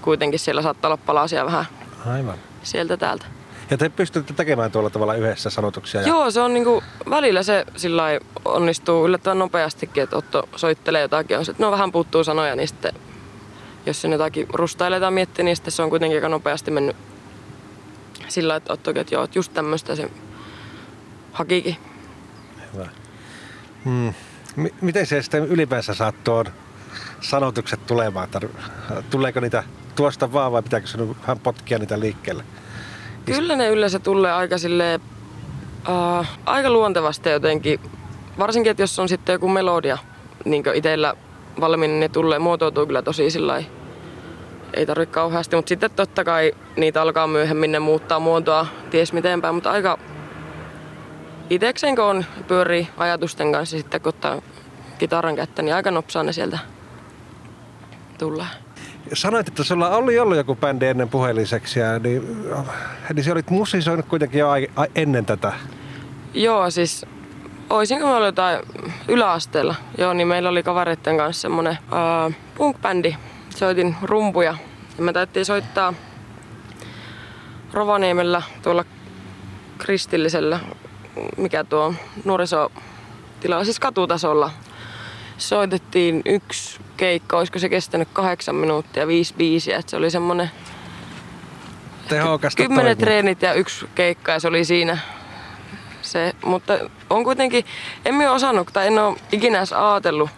kuitenkin 0.01 0.39
siellä 0.39 0.61
saattaa 0.61 0.89
olla 0.89 0.97
palasia 1.05 1.45
vähän 1.45 1.65
Aivan. 2.05 2.37
Sieltä 2.67 2.97
täältä. 2.97 3.25
Ja 3.69 3.77
te 3.77 3.89
pystytte 3.89 4.33
tekemään 4.33 4.71
tuolla 4.71 4.89
tavalla 4.89 5.15
yhdessä 5.15 5.49
sanotuksia. 5.49 6.01
Ja... 6.01 6.07
Joo, 6.07 6.31
se 6.31 6.41
on 6.41 6.53
niinku, 6.53 6.83
välillä 7.09 7.43
se 7.43 7.65
sillä 7.75 8.03
onnistuu 8.45 9.05
yllättävän 9.05 9.39
nopeastikin, 9.39 10.03
että 10.03 10.17
Otto 10.17 10.49
soittelee 10.55 11.01
jotakin, 11.01 11.37
on 11.37 11.45
se, 11.45 11.51
että 11.51 11.63
no 11.63 11.71
vähän 11.71 11.91
puuttuu 11.91 12.23
sanoja, 12.23 12.55
niin 12.55 12.67
sitten 12.67 12.93
jos 13.85 14.01
sen 14.01 14.11
jotakin 14.11 14.47
rustailee 14.53 14.99
tai 14.99 15.11
miettii, 15.11 15.45
niin 15.45 15.55
sitten 15.55 15.71
se 15.71 15.81
on 15.81 15.89
kuitenkin 15.89 16.17
aika 16.17 16.29
nopeasti 16.29 16.71
mennyt 16.71 16.95
sillä 18.27 18.55
että 18.55 18.73
Otto, 18.73 18.91
että 18.95 19.15
joo, 19.15 19.23
että 19.23 19.39
just 19.39 19.53
tämmöistä 19.53 19.95
se 19.95 20.11
hakikin. 21.31 21.77
Hyvä. 22.73 22.87
Hmm. 23.85 24.13
M- 24.55 24.75
miten 24.81 25.05
se 25.05 25.21
sitten 25.21 25.45
ylipäänsä 25.45 25.93
saat 25.93 26.23
tuon 26.23 26.45
sanotukset 27.21 27.85
tulemaan? 27.87 28.29
Tuleeko 29.09 29.39
niitä 29.39 29.63
tuosta 29.97 30.33
vaan 30.33 30.51
vai 30.51 30.63
pitääkö 30.63 30.87
sinun 30.87 31.15
vähän 31.21 31.39
potkia 31.39 31.79
niitä 31.79 31.99
liikkeelle? 31.99 32.43
Kyllä 33.25 33.55
ne 33.55 33.69
yleensä 33.69 33.99
tulee 33.99 34.31
aika 34.31 34.57
silleen, 34.57 35.01
uh, 35.89 36.27
aika 36.45 36.69
luontevasti 36.69 37.29
jotenkin. 37.29 37.79
Varsinkin, 38.39 38.71
että 38.71 38.83
jos 38.83 38.99
on 38.99 39.09
sitten 39.09 39.33
joku 39.33 39.47
melodia 39.47 39.97
niin 40.45 40.63
itsellä 40.73 41.13
valmiina, 41.59 41.91
niin 41.91 41.99
ne 41.99 42.09
tulee, 42.09 42.39
muotoutuu 42.39 42.85
kyllä 42.85 43.01
tosi 43.01 43.29
sillä 43.29 43.63
ei 44.73 44.85
tarvitse 44.85 45.13
kauheasti, 45.13 45.55
mutta 45.55 45.69
sitten 45.69 45.91
totta 45.91 46.23
kai 46.23 46.51
niitä 46.75 47.01
alkaa 47.01 47.27
myöhemmin 47.27 47.71
ne 47.71 47.79
muuttaa 47.79 48.19
muotoa 48.19 48.65
ties 48.89 49.13
mitenpäin, 49.13 49.55
mutta 49.55 49.71
aika 49.71 49.99
itekseen 51.49 51.95
kun 51.95 52.05
on 52.05 52.25
pyörii 52.47 52.87
ajatusten 52.97 53.51
kanssa 53.51 53.77
sitten 53.77 54.01
kun 54.01 54.09
ottaa 54.09 54.41
kitaran 54.97 55.35
kättä, 55.35 55.61
niin 55.61 55.75
aika 55.75 55.91
nopsaa 55.91 56.23
ne 56.23 56.33
sieltä 56.33 56.59
tulee. 58.17 58.66
Sanoit, 59.13 59.47
että 59.47 59.63
sulla 59.63 59.89
oli 59.89 60.19
ollut 60.19 60.37
joku 60.37 60.55
bändi 60.55 60.85
ennen 60.85 61.09
puheliseksiä, 61.09 61.99
niin, 61.99 62.47
niin 63.13 63.23
se 63.23 63.31
olit 63.31 63.49
musisoinut 63.49 64.05
kuitenkin 64.05 64.39
jo 64.39 64.49
ennen 64.95 65.25
tätä. 65.25 65.53
Joo, 66.33 66.71
siis 66.71 67.05
oisinko 67.69 68.07
me 68.07 68.13
ollut 68.13 68.25
jotain 68.25 68.59
yläasteella. 69.07 69.75
Joo, 69.97 70.13
niin 70.13 70.27
meillä 70.27 70.49
oli 70.49 70.63
kavereiden 70.63 71.17
kanssa 71.17 71.41
semmonen 71.41 71.77
uh, 72.27 72.33
punk-bändi. 72.55 73.15
Soitin 73.49 73.95
rumpuja. 74.01 74.55
Ja 74.97 75.03
me 75.03 75.13
taittiin 75.13 75.45
soittaa 75.45 75.93
Rovaniemellä 77.73 78.41
tuolla 78.61 78.85
kristillisellä, 79.77 80.59
mikä 81.37 81.63
tuo 81.63 81.93
nuorisotila, 82.25 83.63
siis 83.63 83.79
katutasolla. 83.79 84.51
Soitettiin 85.37 86.21
yksi 86.25 86.79
keikka, 86.97 87.37
olisiko 87.37 87.59
se 87.59 87.69
kestänyt 87.69 88.07
kahdeksan 88.13 88.55
minuuttia, 88.55 89.07
viisi 89.07 89.33
biisiä. 89.37 89.77
Että 89.77 89.89
se 89.89 89.97
oli 89.97 90.11
semmonen 90.11 90.51
Tehokasta 92.09 92.63
Kymmenen 92.63 92.85
toimia. 92.85 93.05
treenit 93.05 93.41
ja 93.41 93.53
yksi 93.53 93.85
keikka 93.95 94.31
ja 94.31 94.39
se 94.39 94.47
oli 94.47 94.65
siinä 94.65 94.97
se. 96.01 96.33
Mutta 96.45 96.79
on 97.09 97.23
kuitenkin, 97.23 97.65
en 98.05 98.15
minä 98.15 98.31
osannut 98.31 98.69
tai 98.73 98.87
en 98.87 98.99
ole 98.99 99.17
ikinä 99.31 99.57
edes 99.57 99.73
ajatellut. 99.73 100.29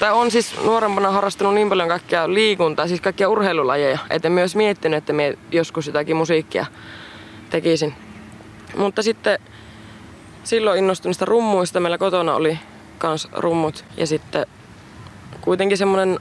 Tai 0.00 0.12
on 0.12 0.30
siis 0.30 0.54
nuorempana 0.64 1.10
harrastanut 1.10 1.54
niin 1.54 1.68
paljon 1.68 1.88
kaikkia 1.88 2.34
liikuntaa, 2.34 2.88
siis 2.88 3.00
kaikkia 3.00 3.28
urheilulajeja, 3.28 3.98
että 4.10 4.30
myös 4.30 4.56
miettinyt, 4.56 4.98
että 4.98 5.12
minä 5.12 5.36
joskus 5.52 5.86
jotakin 5.86 6.16
musiikkia 6.16 6.66
tekisin. 7.50 7.94
Mutta 8.76 9.02
sitten 9.02 9.38
silloin 10.44 10.78
innostuin 10.78 11.10
niistä 11.10 11.24
rummuista. 11.24 11.80
Meillä 11.80 11.98
kotona 11.98 12.34
oli 12.34 12.58
kans 12.98 13.28
rummut 13.32 13.84
ja 13.96 14.06
sitten 14.06 14.46
kuitenkin 15.40 15.78
semmoinen 15.78 16.18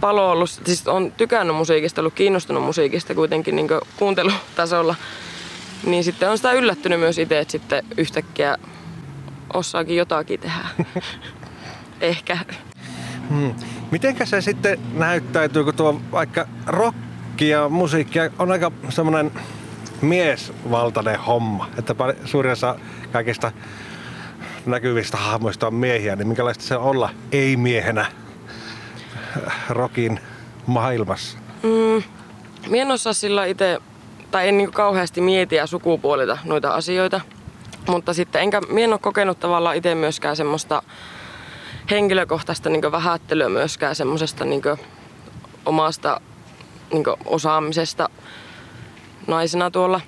palo 0.00 0.30
ollut, 0.30 0.50
siis 0.50 0.88
on 0.88 1.12
tykännyt 1.16 1.56
musiikista, 1.56 2.00
ollut 2.00 2.14
kiinnostunut 2.14 2.62
musiikista 2.62 3.14
kuitenkin 3.14 3.56
niin 3.56 3.68
kuuntelutasolla. 3.96 4.94
Niin 5.86 6.04
sitten 6.04 6.30
on 6.30 6.36
sitä 6.36 6.52
yllättynyt 6.52 7.00
myös 7.00 7.18
itse, 7.18 7.38
että 7.38 7.52
sitten 7.52 7.84
yhtäkkiä 7.96 8.56
osaakin 9.54 9.96
jotakin 9.96 10.40
tehdä. 10.40 10.68
Ehkä. 12.00 12.38
Hmm. 13.28 13.54
Mitenkä 13.90 14.24
se 14.24 14.40
sitten 14.40 14.78
näyttäytyy, 14.94 15.64
kun 15.64 15.74
tuo 15.74 16.00
vaikka 16.12 16.46
rokki 16.66 17.48
ja 17.48 17.68
musiikki 17.68 18.18
on 18.38 18.52
aika 18.52 18.72
semmoinen 18.88 19.32
miesvaltainen 20.00 21.20
homma, 21.20 21.68
että 21.78 21.94
suurin 22.24 22.52
osa 22.52 22.78
kaikista 23.12 23.52
näkyvistä 24.66 25.16
hahmoista 25.16 25.66
on 25.66 25.74
miehiä, 25.74 26.16
niin 26.16 26.28
minkälaista 26.28 26.64
se 26.64 26.76
olla 26.76 27.10
ei-miehenä 27.32 28.06
rokin 29.68 30.20
maailmassa? 30.66 31.38
Mm, 31.62 32.02
Mie 32.68 32.82
en 32.82 32.90
osaa 32.90 33.12
sillä 33.12 33.44
itse, 33.44 33.78
tai 34.30 34.48
en 34.48 34.58
niin 34.58 34.72
kauheasti 34.72 35.20
mietiä 35.20 35.66
sukupuolita 35.66 36.38
noita 36.44 36.70
asioita. 36.70 37.20
Mutta 37.88 38.14
sitten 38.14 38.42
enkä, 38.42 38.60
mie 38.60 38.84
en 38.84 38.92
ole 38.92 38.98
kokenut 38.98 39.40
tavallaan 39.40 39.76
itse 39.76 39.94
myöskään 39.94 40.36
semmoista 40.36 40.82
henkilökohtaista 41.90 42.70
niin 42.70 42.92
vähättelyä 42.92 43.48
myöskään 43.48 43.94
semmoisesta 43.94 44.44
niin 44.44 44.62
omasta 45.66 46.20
niin 46.92 47.04
osaamisesta 47.24 48.08
naisena 49.26 49.70
tuolla. 49.70 50.00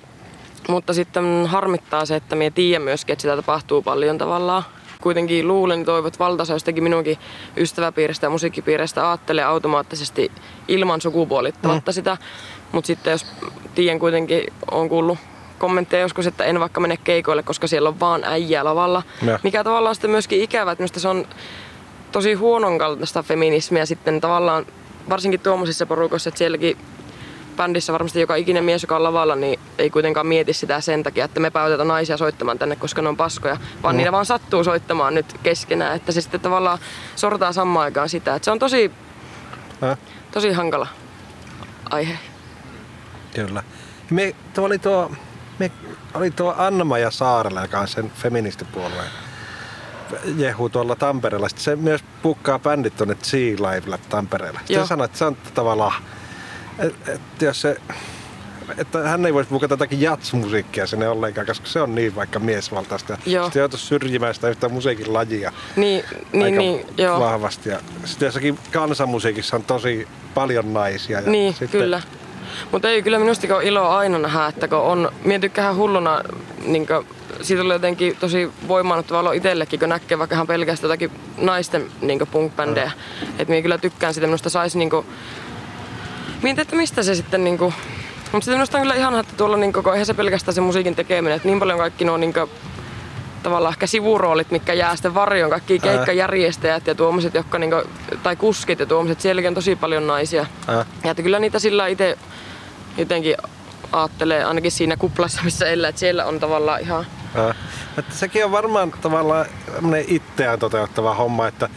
Mutta 0.67 0.93
sitten 0.93 1.45
harmittaa 1.45 2.05
se, 2.05 2.15
että 2.15 2.35
mie 2.35 2.49
tiedän 2.49 2.81
myöskin, 2.81 3.13
että 3.13 3.21
sitä 3.21 3.35
tapahtuu 3.35 3.81
paljon 3.81 4.17
tavallaan 4.17 4.63
kuitenkin 5.01 5.47
luulen 5.47 5.79
ja 5.79 5.85
toivot 5.85 6.19
valtaosa 6.19 6.53
jostakin 6.53 6.83
minunkin 6.83 7.17
ystäväpiiristä 7.57 8.25
ja 8.25 8.29
musiikkipiiristä 8.29 9.09
ajattelee 9.09 9.43
automaattisesti 9.43 10.31
ilman 10.67 11.01
sukupuolittamatta 11.01 11.91
mm. 11.91 11.93
sitä. 11.93 12.17
Mutta 12.71 12.87
sitten 12.87 13.11
jos 13.11 13.25
tiedän 13.75 13.99
kuitenkin, 13.99 14.53
on 14.71 14.89
kuullut 14.89 15.17
kommentteja 15.59 16.01
joskus, 16.01 16.27
että 16.27 16.43
en 16.43 16.59
vaikka 16.59 16.79
mene 16.79 16.97
keikoille, 16.97 17.43
koska 17.43 17.67
siellä 17.67 17.89
on 17.89 17.99
vaan 17.99 18.23
äijä 18.23 18.63
lavalla. 18.63 19.03
Ja. 19.25 19.39
Mikä 19.43 19.63
tavallaan 19.63 19.95
sitten 19.95 20.11
myöskin 20.11 20.41
ikävä, 20.41 20.71
että 20.71 20.99
se 20.99 21.07
on 21.07 21.27
tosi 22.11 22.33
huonon 22.33 22.77
kaltaista 22.77 23.23
feminismiä 23.23 23.85
sitten 23.85 24.21
tavallaan 24.21 24.65
varsinkin 25.09 25.39
tuommoisissa 25.39 25.85
porukoissa, 25.85 26.27
että 26.27 26.37
sielläkin 26.37 26.77
bändissä 27.57 27.93
varmasti 27.93 28.19
joka 28.19 28.35
ikinen 28.35 28.63
mies, 28.63 28.83
joka 28.83 28.95
on 28.95 29.03
lavalla, 29.03 29.35
niin 29.35 29.59
ei 29.77 29.89
kuitenkaan 29.89 30.27
mieti 30.27 30.53
sitä 30.53 30.81
sen 30.81 31.03
takia, 31.03 31.25
että 31.25 31.39
me 31.39 31.51
päätetään 31.51 31.87
naisia 31.87 32.17
soittamaan 32.17 32.59
tänne, 32.59 32.75
koska 32.75 33.01
ne 33.01 33.09
on 33.09 33.17
paskoja, 33.17 33.57
vaan 33.83 33.95
mm. 33.95 33.97
niitä 33.97 34.11
vaan 34.11 34.25
sattuu 34.25 34.63
soittamaan 34.63 35.13
nyt 35.13 35.25
keskenään. 35.43 35.95
Että 35.95 36.11
se 36.11 36.21
sitten 36.21 36.39
tavallaan 36.39 36.79
sortaa 37.15 37.53
samaan 37.53 37.83
aikaan 37.83 38.09
sitä. 38.09 38.35
Että 38.35 38.45
se 38.45 38.51
on 38.51 38.59
tosi, 38.59 38.91
äh? 39.83 39.97
tosi 40.31 40.51
hankala 40.51 40.87
aihe. 41.89 42.17
Kyllä. 43.35 43.63
Me, 44.09 44.35
tuo 44.53 44.65
oli 44.65 44.79
tuo, 44.79 45.11
me, 45.59 45.71
oli 46.13 46.31
tuo 46.31 46.55
Anna-Maja 46.57 47.11
Saarella, 47.11 47.61
joka 47.61 47.79
on 47.79 47.87
sen 47.87 48.11
feministipuolueen 48.11 49.11
jehu 50.37 50.69
tuolla 50.69 50.95
Tampereella. 50.95 51.49
Sitten 51.49 51.63
se 51.63 51.75
myös 51.75 52.03
pukkaa 52.21 52.59
bändit 52.59 52.95
tuonne 52.95 53.15
G-Livelle 53.15 53.99
Tampereella. 54.09 54.59
Sitten 54.59 54.87
sanoit, 54.87 55.09
että 55.09 55.17
se 55.19 55.25
on 55.25 55.37
tavallaan 55.53 55.93
et, 56.81 56.95
et, 57.07 57.21
jos 57.41 57.61
se, 57.61 57.77
että 58.77 58.99
hän 59.09 59.25
ei 59.25 59.33
voisi 59.33 59.49
bukata 59.49 59.73
jotakin 59.73 60.01
jatsmusiikkia 60.01 60.87
sinne 60.87 61.07
ollenkaan, 61.09 61.47
koska 61.47 61.67
se 61.67 61.81
on 61.81 61.95
niin 61.95 62.15
vaikka 62.15 62.39
miesvaltaista. 62.39 63.17
Joo. 63.25 63.43
Sitten 63.45 63.59
joutuisi 63.59 63.85
syrjimään 63.85 64.35
sitä 64.35 64.49
yhtä 64.49 64.69
musiikin 64.69 65.13
lajia 65.13 65.51
niin, 65.75 66.03
niin, 66.31 66.43
aika 66.43 66.57
niin, 66.57 66.85
joo. 66.97 67.19
vahvasti. 67.19 67.69
Ja 67.69 67.79
sitten 68.05 68.25
jossakin 68.25 68.59
kansanmusiikissa 68.71 69.55
on 69.55 69.63
tosi 69.63 70.07
paljon 70.33 70.73
naisia. 70.73 71.21
Ja 71.21 71.31
niin, 71.31 71.53
sitten... 71.53 71.81
kyllä. 71.81 72.01
Mutta 72.71 72.89
ei 72.89 73.01
kyllä 73.01 73.19
minusta 73.19 73.55
on 73.55 73.63
ilo 73.63 73.89
aina 73.89 74.17
nähdä, 74.17 74.45
että 74.45 74.67
kun 74.67 74.77
on, 74.77 75.11
minä 75.25 75.39
tykkään 75.39 75.75
hulluna, 75.75 76.21
niin 76.65 76.87
kuin, 76.87 77.07
siitä 77.41 77.63
oli 77.63 77.73
jotenkin 77.73 78.17
tosi 78.19 78.51
voimaannuttava 78.67 79.19
olo 79.19 79.31
itsellekin, 79.31 79.79
kun 79.79 79.89
näkee 79.89 80.19
vaikka 80.19 80.35
ihan 80.35 80.47
pelkästään 80.47 80.89
jotakin 80.89 81.11
naisten 81.37 81.91
niin 82.01 82.19
punk-bändejä. 82.19 82.91
Mm. 83.21 83.27
Että 83.29 83.45
minä 83.51 83.61
kyllä 83.61 83.77
tykkään 83.77 84.13
sitä, 84.13 84.27
minusta 84.27 84.49
saisi 84.49 84.77
niin 84.77 84.89
kuin, 84.89 85.05
Mietin, 86.41 86.61
että 86.61 86.75
mistä 86.75 87.03
se 87.03 87.15
sitten 87.15 87.43
niinku... 87.43 87.73
Mutta 88.31 88.45
sitten 88.45 88.57
minusta 88.57 88.77
on 88.77 88.81
kyllä 88.81 88.95
ihan 88.95 89.19
että 89.19 89.33
tuolla 89.37 89.57
niinku, 89.57 89.89
eihän 89.89 90.05
se 90.05 90.13
pelkästään 90.13 90.55
se 90.55 90.61
musiikin 90.61 90.95
tekeminen, 90.95 91.35
että 91.35 91.47
niin 91.47 91.59
paljon 91.59 91.79
kaikki 91.79 92.05
nuo 92.05 92.17
niinku, 92.17 92.49
tavallaan 93.43 93.73
ehkä 93.73 93.87
sivuroolit, 93.87 94.51
mitkä 94.51 94.73
jää 94.73 94.95
sitten 94.95 95.13
varjoon, 95.13 95.49
kaikki 95.49 95.79
keikkajärjestäjät 95.79 96.87
ja 96.87 96.95
tuommoiset, 96.95 97.33
jotka 97.33 97.59
niinku, 97.59 97.75
tai 98.23 98.35
kuskit 98.35 98.79
ja 98.79 98.85
tuommoiset, 98.85 99.21
sielläkin 99.21 99.47
on 99.47 99.53
tosi 99.53 99.75
paljon 99.75 100.07
naisia. 100.07 100.45
Ää. 100.67 100.85
Ja 101.03 101.11
että 101.11 101.23
kyllä 101.23 101.39
niitä 101.39 101.59
sillä 101.59 101.87
itse 101.87 102.17
jotenkin 102.97 103.35
ajattelee, 103.91 104.43
ainakin 104.43 104.71
siinä 104.71 104.97
kuplassa, 104.97 105.41
missä 105.43 105.65
elää, 105.65 105.89
että 105.89 105.99
siellä 105.99 106.25
on 106.25 106.39
tavallaan 106.39 106.81
ihan... 106.81 107.05
Ää. 107.35 107.55
Että 107.97 108.15
sekin 108.15 108.45
on 108.45 108.51
varmaan 108.51 108.91
tavallaan 109.01 109.45
itseään 110.07 110.59
toteuttava 110.59 111.13
homma, 111.13 111.47
että 111.47 111.69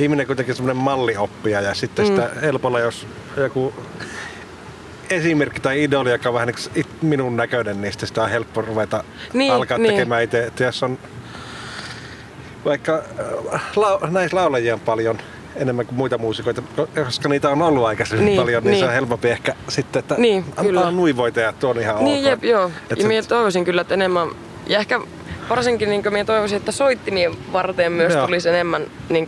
ihminen 0.00 0.26
kuitenkin 0.26 0.54
semmoinen 0.54 0.82
mallioppija 0.82 1.60
ja 1.60 1.74
sitten 1.74 2.04
mm. 2.04 2.08
sitä 2.08 2.30
helpolla, 2.42 2.80
jos 2.80 3.06
joku 3.36 3.74
esimerkki 5.10 5.60
tai 5.60 5.82
idoli, 5.82 6.10
joka 6.10 6.28
on 6.28 6.34
vähän 6.34 6.48
niin 6.48 6.86
minun 7.02 7.36
näköinen, 7.36 7.80
niin 7.80 7.92
sitä 7.98 8.22
on 8.22 8.30
helppo 8.30 8.60
ruveta 8.60 9.04
niin, 9.32 9.52
alkaa 9.52 9.78
niin. 9.78 9.94
tekemään 9.94 10.22
itse. 10.22 10.44
Että 10.44 10.64
jos 10.64 10.82
on 10.82 10.98
vaikka 12.64 13.02
äh, 13.54 13.62
lau, 13.76 13.98
näissä 14.10 14.36
laulajia 14.36 14.74
on 14.74 14.80
paljon 14.80 15.18
enemmän 15.56 15.86
kuin 15.86 15.98
muita 15.98 16.18
muusikoita, 16.18 16.62
koska 17.04 17.28
niitä 17.28 17.50
on 17.50 17.62
ollut 17.62 17.84
aikaisemmin 17.84 18.26
niin, 18.26 18.40
paljon, 18.40 18.62
niin, 18.62 18.70
niin, 18.70 18.78
se 18.78 18.84
on 18.84 18.92
helpompi 18.92 19.30
ehkä 19.30 19.54
sitten, 19.68 20.00
että 20.00 20.14
niin, 20.18 20.44
antaa 20.56 20.90
nuivoita 20.90 21.40
ja 21.40 21.52
tuo 21.52 21.70
on 21.70 21.80
ihan 21.80 22.04
Niin, 22.04 22.24
jep, 22.24 22.44
joo. 22.44 22.70
ja 22.98 23.06
minä 23.06 23.22
toivoisin 23.22 23.64
kyllä, 23.64 23.80
että 23.80 23.94
enemmän, 23.94 24.28
ja 24.66 24.78
ehkä 24.78 25.00
varsinkin 25.48 25.90
niin 25.90 26.02
minä 26.10 26.24
toivoisin, 26.24 26.56
että 26.56 26.72
soittimien 26.72 27.32
varten 27.52 27.92
myös 27.92 28.12
joo. 28.12 28.26
tulisi 28.26 28.48
enemmän 28.48 28.82
niin 29.08 29.26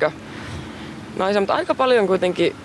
naisia, 1.17 1.41
mutta 1.41 1.55
aika 1.55 1.75
paljon 1.75 2.07
kuitenkin 2.07 2.57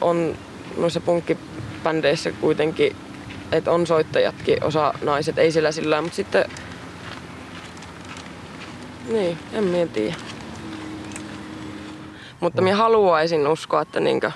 on 0.00 0.36
noissa 0.76 1.00
punkkibändeissä 1.00 2.32
kuitenkin, 2.32 2.96
että 3.52 3.72
on 3.72 3.86
soittajatkin, 3.86 4.64
osa 4.64 4.94
naiset, 5.02 5.38
ei 5.38 5.52
sillä 5.52 5.72
sillä, 5.72 6.02
mutta 6.02 6.16
sitten 6.16 6.44
niin, 9.08 9.38
en 9.52 9.64
minä 9.64 9.86
tiedä. 9.86 10.14
Mutta 12.40 12.62
minä 12.62 12.76
haluaisin 12.76 13.46
uskoa, 13.46 13.82
että 13.82 14.00
niinkö 14.00 14.30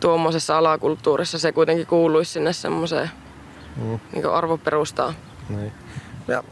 tuommoisessa 0.00 0.58
alakulttuurissa 0.58 1.38
se 1.38 1.52
kuitenkin 1.52 1.86
kuuluisi 1.86 2.32
sinne 2.32 2.52
semmoiseen 2.52 3.10
mm. 3.76 4.00
niin 4.12 4.30
arvoperustaan. 4.30 5.14
Niin. 5.48 5.72
Ja 6.28 6.44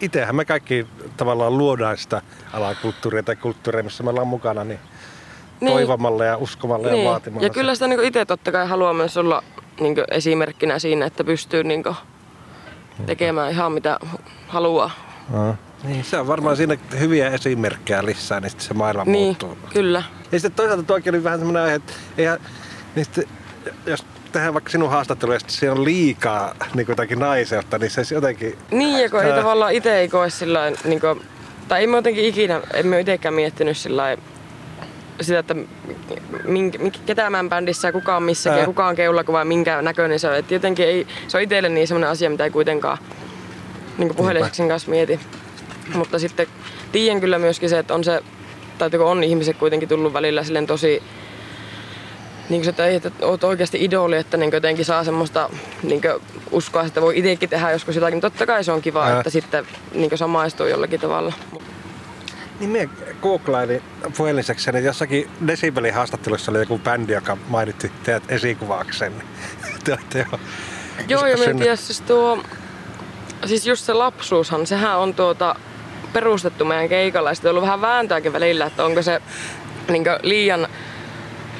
itsehän 0.00 0.36
me 0.36 0.44
kaikki 0.44 0.86
tavallaan 1.16 1.58
luodaan 1.58 1.98
sitä 1.98 2.22
alakulttuuria 2.52 3.22
tai 3.22 3.36
kulttuuria, 3.36 3.82
missä 3.82 4.02
me 4.02 4.10
ollaan 4.10 4.26
mukana, 4.26 4.64
niin, 4.64 4.80
niin. 5.60 5.72
toivomalle 5.72 6.26
ja 6.26 6.36
uskomalle 6.36 6.90
niin. 6.90 7.04
ja 7.04 7.10
vaatimalle. 7.10 7.46
Ja 7.46 7.50
kyllä 7.50 7.74
sitä 7.74 7.88
niin 7.88 8.04
itse 8.04 8.24
totta 8.24 8.52
kai 8.52 8.68
haluaa 8.68 8.92
myös 8.92 9.16
olla 9.16 9.42
niin 9.80 9.96
esimerkkinä 10.10 10.78
siinä, 10.78 11.06
että 11.06 11.24
pystyy 11.24 11.64
niin 11.64 11.84
tekemään 13.06 13.50
ihan 13.50 13.72
mitä 13.72 13.98
haluaa. 14.48 14.90
Ja. 15.32 15.54
Niin, 15.84 16.04
se 16.04 16.18
on 16.18 16.26
varmaan 16.26 16.56
siinä 16.56 16.76
hyviä 16.98 17.30
esimerkkejä 17.30 18.04
lisää, 18.04 18.40
niin 18.40 18.52
se 18.58 18.74
maailma 18.74 19.04
niin, 19.04 19.12
muuttuu. 19.24 19.58
kyllä. 19.72 20.02
Ja 20.32 20.40
sitten 20.40 20.56
toisaalta 20.56 20.82
tuokin 20.82 21.14
oli 21.14 21.24
vähän 21.24 21.38
semmoinen 21.38 21.62
aihe, 21.62 21.74
että 21.74 21.92
eihän, 22.18 22.38
niin 22.94 23.04
sitten, 23.04 23.24
jos 23.86 24.04
tehdään 24.32 24.54
vaikka 24.54 24.70
sinun 24.70 24.90
haastattelu 24.90 25.32
ja 25.32 25.38
siellä 25.46 25.78
on 25.78 25.84
liikaa 25.84 26.54
niin 26.74 26.86
jotakin 26.88 27.18
naiseutta, 27.18 27.78
niin 27.78 27.90
se 27.90 28.14
jotenkin... 28.14 28.58
Niin, 28.70 29.02
ja 29.02 29.10
kun 29.10 29.24
ei 29.24 29.32
tavallaan 29.32 29.72
itse 29.72 29.96
ei 29.96 30.08
koe 30.08 30.30
sillä 30.30 30.72
niin 30.84 31.00
kuin, 31.00 31.22
tai 31.68 31.84
emme 31.84 31.96
jotenkin 31.96 32.24
ikinä, 32.24 32.60
emme 32.74 33.00
itsekään 33.00 33.34
miettinyt 33.34 33.76
sillä 33.76 34.16
sitä, 35.24 35.38
että 35.38 35.54
minkä, 36.44 36.78
ketä 37.06 37.30
mä 37.30 37.44
bändissä 37.48 37.88
ja 37.88 37.92
kuka 37.92 38.16
on 38.16 38.22
missäkin 38.22 38.54
Ää. 38.54 38.60
ja 38.60 38.66
kuka 38.66 38.86
on 38.86 38.96
keulakuva 38.96 39.38
ja 39.38 39.44
minkä 39.44 39.82
näköinen 39.82 40.18
se 40.18 40.28
on. 40.28 40.36
Et 40.36 40.50
jotenkin 40.50 40.86
ei, 40.86 41.06
se 41.28 41.36
on 41.36 41.42
itselle 41.42 41.68
niin 41.68 41.88
semmoinen 41.88 42.10
asia, 42.10 42.30
mitä 42.30 42.44
ei 42.44 42.50
kuitenkaan 42.50 42.98
niin 43.98 44.14
puheliseksin 44.16 44.68
kanssa 44.68 44.90
mieti. 44.90 45.20
Mutta 45.94 46.18
sitten 46.18 46.46
tiedän 46.92 47.20
kyllä 47.20 47.38
myöskin 47.38 47.68
se, 47.68 47.78
että 47.78 47.94
on 47.94 48.04
se, 48.04 48.20
tai 48.78 48.90
kun 48.90 49.00
on 49.00 49.24
ihmiset 49.24 49.56
kuitenkin 49.56 49.88
tullut 49.88 50.12
välillä 50.12 50.44
silleen 50.44 50.66
tosi 50.66 51.02
niin 52.48 52.62
kuin 52.62 52.74
se, 52.74 52.94
että, 52.94 53.08
että 53.08 53.26
oot 53.26 53.44
oikeasti 53.44 53.84
idoli, 53.84 54.16
että 54.16 54.36
niin 54.36 54.52
jotenkin 54.52 54.84
saa 54.84 55.04
semmoista 55.04 55.50
niin 55.82 56.00
uskoa, 56.50 56.82
että 56.82 57.00
voi 57.00 57.18
itsekin 57.18 57.48
tehdä 57.48 57.70
joskus 57.70 57.94
jotakin. 57.94 58.20
Totta 58.20 58.46
kai 58.46 58.64
se 58.64 58.72
on 58.72 58.82
kiva, 58.82 59.04
Ää. 59.04 59.18
että 59.18 59.30
sitten 59.30 59.66
niin 59.94 60.18
samaistuu 60.18 60.66
jollakin 60.66 61.00
tavalla. 61.00 61.32
Niin 62.60 62.70
minä 62.70 62.88
googlailin 63.26 63.82
puheliseksi, 64.16 64.70
että 64.70 64.80
jossakin 64.80 65.30
Decibelin 65.46 65.94
haastattelussa 65.94 66.52
oli 66.52 66.58
joku 66.58 66.78
bändi, 66.78 67.12
joka 67.12 67.36
mainitti 67.48 67.92
teidät 68.04 68.22
esikuvaakseen. 68.28 69.12
Te 69.84 69.98
jo 70.18 70.38
Joo, 71.08 71.26
ja 71.26 71.36
minä 71.54 71.76
siis 71.76 72.00
tuo, 72.00 72.42
siis 73.46 73.66
just 73.66 73.84
se 73.84 73.92
lapsuushan, 73.92 74.66
sehän 74.66 74.98
on 74.98 75.14
tuota, 75.14 75.54
perustettu 76.12 76.64
meidän 76.64 76.88
keikalla 76.88 77.30
ja 77.30 77.34
sitten 77.34 77.48
on 77.48 77.50
ollut 77.50 77.62
vähän 77.62 77.80
vääntöäkin 77.80 78.32
välillä, 78.32 78.66
että 78.66 78.84
onko 78.84 79.02
se 79.02 79.22
niin 79.88 80.04
liian 80.22 80.68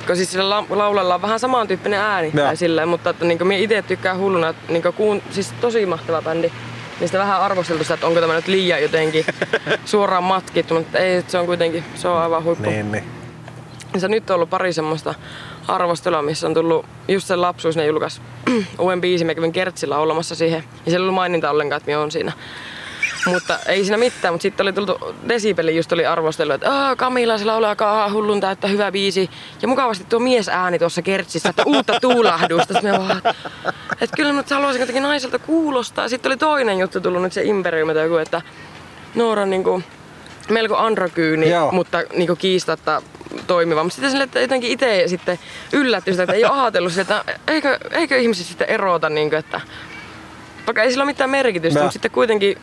kun 0.07 0.17
siis 0.17 0.33
sillä 0.33 0.65
laulalla 0.69 1.15
on 1.15 1.23
vähän 1.23 1.41
samantyyppinen 1.41 2.01
ääni 2.01 2.33
tai 2.33 2.57
silleen, 2.57 2.89
mutta 2.89 3.11
että 3.11 3.25
niin 3.25 3.47
minä 3.47 3.61
itse 3.61 3.83
tykkään 3.83 4.19
hulluna, 4.19 4.49
että 4.49 4.73
niin 4.73 4.83
kuun, 4.97 5.23
siis 5.31 5.53
tosi 5.61 5.87
mahtava 5.87 6.23
bändi. 6.23 6.53
Niin 7.01 7.09
sitä 7.09 7.19
vähän 7.19 7.41
arvosteltu 7.41 7.85
sitä, 7.85 7.95
että 7.95 8.07
onko 8.07 8.21
tämä 8.21 8.35
nyt 8.35 8.49
liian 8.49 8.83
jotenkin 8.83 9.25
suoraan 9.85 10.25
matkittu, 10.25 10.75
mutta 10.75 10.99
ei, 10.99 11.25
se 11.29 11.39
on 11.39 11.47
kuitenkin, 11.47 11.85
se 11.95 12.09
on 12.09 12.19
aivan 12.19 12.45
huippu. 12.45 12.71
Niin, 12.71 12.93
niin. 12.93 13.05
Se 13.99 14.09
nyt 14.09 14.31
on 14.31 14.35
ollut 14.35 14.51
pari 14.51 14.73
semmoista 14.73 15.15
arvostelua, 15.69 16.23
missä 16.23 16.47
on 16.47 16.55
tullut 16.55 16.87
just 17.09 17.27
sen 17.27 17.41
lapsuus, 17.41 17.77
ne 17.77 17.87
julkaisi 17.87 18.21
uuden 18.79 19.01
biisin, 19.01 19.27
mä 19.27 19.35
kävin 19.35 19.53
Kertsillä 19.53 19.99
olemassa 19.99 20.35
siihen. 20.35 20.65
Ja 20.85 20.91
siellä 20.91 20.97
ei 20.97 21.01
ollut 21.01 21.15
maininta 21.15 21.51
ollenkaan, 21.51 21.77
että 21.77 21.87
minä 21.87 21.99
olen 21.99 22.11
siinä. 22.11 22.33
Mutta 23.27 23.59
ei 23.67 23.85
siinä 23.85 23.97
mitään, 23.97 24.35
mutta 24.35 24.43
sitten 24.43 24.65
oli 24.65 24.73
tultu 24.73 25.15
Desibeli 25.29 25.77
just 25.77 25.93
oli 25.93 26.07
arvostelu, 26.07 26.53
että 26.53 26.71
Kamila 26.97 27.39
se 27.39 27.45
laulaa 27.45 28.11
hullun 28.13 28.41
täyttä 28.41 28.69
hyvä 28.69 28.93
biisi. 28.93 29.31
Ja 29.63 29.69
mukavasti 29.69 30.05
tuo 30.09 30.19
mies 30.19 30.49
ääni 30.49 30.79
tuossa 30.79 31.03
kertsissä, 31.03 31.49
että 31.49 31.63
uutta 31.67 32.01
tuulahdusta. 32.01 32.75
Sitten 32.75 32.93
mä 32.93 32.99
vaan, 32.99 33.23
että 34.01 34.17
kyllä 34.17 34.33
nyt 34.33 34.51
haluaisin 34.51 34.81
jotenkin 34.81 35.03
naiselta 35.03 35.39
kuulostaa. 35.39 36.09
Sitten 36.09 36.31
oli 36.31 36.37
toinen 36.37 36.79
juttu 36.79 37.01
tullut 37.01 37.23
nyt 37.23 37.33
se 37.33 37.43
Imperium, 37.43 37.91
että 37.91 38.03
joku, 38.03 38.17
että 38.17 38.43
Noora 39.15 39.47
niin 39.47 39.65
kuin, 39.65 39.85
melko 40.51 40.77
androkyyni, 40.77 41.51
Joo. 41.51 41.73
mutta 41.73 42.03
niin 42.17 42.27
kuin 42.27 42.39
kiistatta 42.39 43.03
toimiva. 43.47 43.85
Mutta 43.85 43.95
sitten 43.95 44.11
sille, 44.11 44.25
että 44.25 44.41
jotenkin 44.41 44.71
itse 44.71 45.03
sitten 45.07 45.39
yllätty 45.73 46.11
sitä, 46.11 46.23
että 46.23 46.35
ei 46.35 46.45
ole 46.45 46.61
ajatellut 46.61 46.93
sitä, 46.93 47.21
että 47.21 47.41
eikö, 47.47 47.79
eikö 47.91 48.17
ihmiset 48.17 48.47
sitten 48.47 48.69
erota, 48.71 49.09
niin 49.09 49.31
kuin, 49.31 49.39
että 49.39 49.61
vaikka 50.67 50.83
ei 50.83 50.91
sillä 50.91 51.03
ole 51.03 51.11
mitään 51.11 51.31
merkitystä, 51.31 51.79
Mä... 51.79 51.85
mutta 51.85 51.93
sitten 51.93 52.11
kuitenkin 52.11 52.59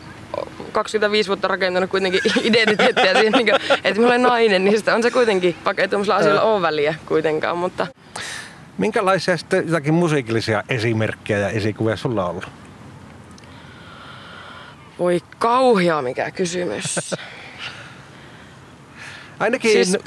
25 0.71 1.27
vuotta 1.27 1.47
rakentanut 1.47 1.89
kuitenkin 1.89 2.21
identiteettiä 2.43 3.13
siihen, 3.13 3.33
niin 3.33 3.45
kuin, 3.45 3.55
että 3.83 4.01
mä 4.01 4.07
olen 4.07 4.21
nainen, 4.21 4.65
niin 4.65 4.77
sitä 4.77 4.95
on 4.95 5.03
se 5.03 5.11
kuitenkin, 5.11 5.55
vaikka 5.65 5.81
ei 5.81 5.87
tuollaisilla 5.87 6.15
asioilla 6.15 6.41
ole 6.41 6.61
väliä 6.61 6.95
kuitenkaan, 7.05 7.57
mutta... 7.57 7.87
Minkälaisia 8.77 9.37
sitten 9.37 9.65
jotakin 9.65 9.93
musiikillisia 9.93 10.63
esimerkkejä 10.69 11.39
ja 11.39 11.49
esikuvia 11.49 11.95
sulla 11.95 12.23
on 12.23 12.29
ollut? 12.29 12.47
Voi 14.99 15.21
kauhea 15.39 16.01
mikä 16.01 16.31
kysymys. 16.31 17.15
Ainakin 19.39 19.71
siis, 19.71 19.97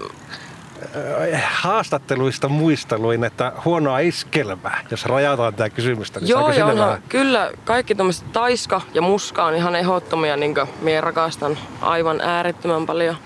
haastatteluista 1.43 2.49
muisteluin, 2.49 3.25
että 3.25 3.53
huonoa 3.65 3.99
iskelmää, 3.99 4.85
jos 4.91 5.07
rajataan 5.07 5.55
tämä 5.55 5.71
kysymystä. 5.71 6.21
Niin 6.21 6.29
Joo, 6.29 6.51
ja 6.51 6.67
onhan, 6.67 7.03
kyllä 7.09 7.51
kaikki 7.65 7.95
tuommoiset 7.95 8.33
taiska 8.33 8.81
ja 8.95 9.03
muska 9.03 9.45
on 9.45 9.55
ihan 9.55 9.77
ehdottomia, 9.77 10.37
niin 10.37 10.55
kuin 10.55 10.69
minä 10.81 11.01
rakastan 11.01 11.59
aivan 11.81 12.21
äärettömän 12.21 12.87
paljon. 12.87 13.17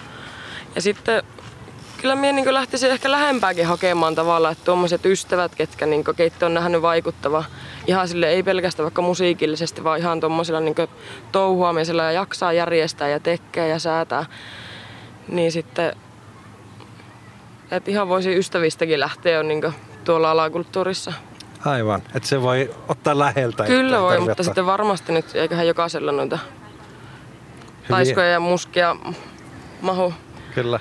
Ja 0.75 0.83
sitten 0.83 1.23
kyllä 2.01 2.15
minä 2.15 2.33
niin 2.33 2.55
lähtisin 2.55 2.91
ehkä 2.91 3.11
lähempääkin 3.11 3.67
hakemaan 3.67 4.15
tavallaan, 4.15 4.53
että 4.53 4.65
tuommoiset 4.65 5.07
ystävät, 5.07 5.55
ketkä 5.55 5.87
niin 5.87 6.05
keitto 6.17 6.47
on 6.47 6.55
nähnyt 6.55 6.83
vaikuttava 6.83 7.45
ihan 7.87 8.09
sille 8.09 8.29
ei 8.29 8.43
pelkästään 8.43 8.85
vaikka 8.85 9.03
musiikillisesti, 9.03 9.85
vaan 9.85 9.99
ihan 9.99 10.21
tuommoisella 10.21 10.61
niin 10.61 10.75
touhuamisella 11.33 12.03
ja 12.03 12.13
jaksaa 12.13 12.53
järjestää 12.53 13.09
ja 13.09 13.21
tekee 13.21 13.69
ja 13.69 13.79
säätää. 13.79 14.27
Niin 15.29 15.53
sitten 15.53 15.97
että 17.71 17.91
ihan 17.91 18.09
voisi 18.09 18.39
ystävistäkin 18.39 19.01
lähteä 19.01 19.33
jo 19.33 19.43
niin 19.43 19.63
tuolla 20.05 20.31
alakulttuurissa. 20.31 21.13
Aivan, 21.65 22.03
että 22.15 22.29
se 22.29 22.43
voi 22.43 22.75
ottaa 22.89 23.19
läheltä. 23.19 23.65
Kyllä 23.65 24.01
voi, 24.01 24.21
mutta 24.21 24.43
sitten 24.43 24.67
varmasti 24.67 25.13
nyt, 25.13 25.35
eiköhän 25.35 25.67
jokaisella 25.67 26.13
noita 26.13 26.39
taiskoja 27.89 28.27
ja 28.27 28.41
muskia 28.41 28.97
mahu. 29.81 30.15
Kyllä. 30.55 30.81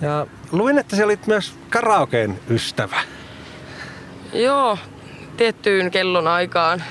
Ja 0.00 0.26
luin, 0.52 0.78
että 0.78 0.96
se 0.96 1.04
olit 1.04 1.26
myös 1.26 1.54
karaokeen 1.70 2.40
ystävä. 2.50 3.00
Joo, 4.32 4.78
tiettyyn 5.36 5.90
kellon 5.90 6.28
aikaan. 6.28 6.82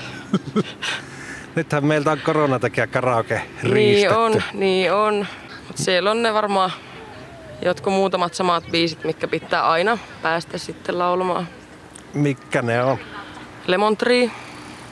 Nythän 1.54 1.86
meiltä 1.86 2.10
on 2.12 2.20
korona 2.24 2.58
takia 2.58 2.86
karaoke 2.86 3.42
riistetty. 3.62 3.74
Niin 3.74 4.12
on, 4.12 4.42
niin 4.52 4.92
on. 4.92 5.26
Mut 5.68 5.78
siellä 5.78 6.10
on 6.10 6.22
ne 6.22 6.34
varmaan 6.34 6.72
jotkut 7.62 7.92
muutamat 7.92 8.34
samat 8.34 8.64
biisit, 8.70 9.04
mitkä 9.04 9.28
pitää 9.28 9.70
aina 9.70 9.98
päästä 10.22 10.58
sitten 10.58 10.98
laulamaan. 10.98 11.48
Mikä 12.14 12.62
ne 12.62 12.84
on? 12.84 12.98
Lemon 13.66 13.96
Tree, 13.96 14.30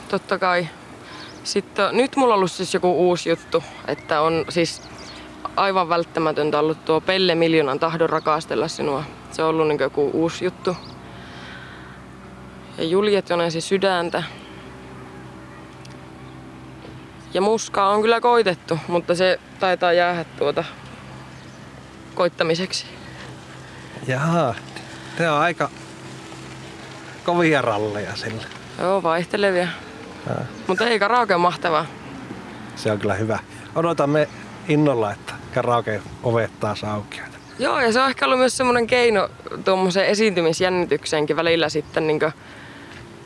totta 0.08 0.38
kai. 0.38 0.68
Sitten 1.44 1.96
nyt 1.96 2.16
mulla 2.16 2.34
on 2.34 2.38
ollut 2.38 2.52
siis 2.52 2.74
joku 2.74 3.08
uusi 3.08 3.28
juttu, 3.28 3.64
että 3.88 4.20
on 4.20 4.44
siis 4.48 4.82
aivan 5.56 5.88
välttämätöntä 5.88 6.58
ollut 6.58 6.84
tuo 6.84 7.00
Pelle 7.00 7.34
Miljoonan 7.34 7.78
tahdon 7.78 8.10
rakastella 8.10 8.68
sinua. 8.68 9.02
Se 9.30 9.42
on 9.42 9.48
ollut 9.48 9.68
niin 9.68 9.80
joku 9.80 10.10
uusi 10.12 10.44
juttu. 10.44 10.76
Ja 12.78 12.84
Juliet 12.84 13.30
Jonesi 13.30 13.60
sydäntä. 13.60 14.22
Ja 17.34 17.40
muskaa 17.40 17.88
on 17.88 18.02
kyllä 18.02 18.20
koitettu, 18.20 18.78
mutta 18.88 19.14
se 19.14 19.40
taitaa 19.60 19.92
jäädä 19.92 20.24
tuota 20.24 20.64
koittamiseksi. 22.16 22.86
Jaha, 24.06 24.54
ne 25.18 25.30
on 25.30 25.38
aika 25.38 25.70
kovia 27.24 27.62
ralleja 27.62 28.16
sillä. 28.16 28.42
Joo, 28.78 29.02
vaihtelevia. 29.02 29.68
Mutta 30.66 30.86
ei 30.86 30.98
karaoke 30.98 31.34
on 31.34 31.40
mahtavaa. 31.40 31.86
Se 32.76 32.92
on 32.92 32.98
kyllä 32.98 33.14
hyvä. 33.14 33.38
Odotamme 33.74 34.28
innolla, 34.68 35.12
että 35.12 35.34
karaoke 35.54 36.00
ovet 36.22 36.60
taas 36.60 36.84
auki. 36.84 37.20
Joo, 37.58 37.80
ja 37.80 37.92
se 37.92 38.00
on 38.00 38.08
ehkä 38.08 38.24
ollut 38.24 38.38
myös 38.38 38.56
semmoinen 38.56 38.86
keino 38.86 39.28
tuommoiseen 39.64 40.06
esiintymisjännitykseenkin 40.06 41.36
välillä 41.36 41.68
sitten 41.68 42.06
niin 42.06 42.20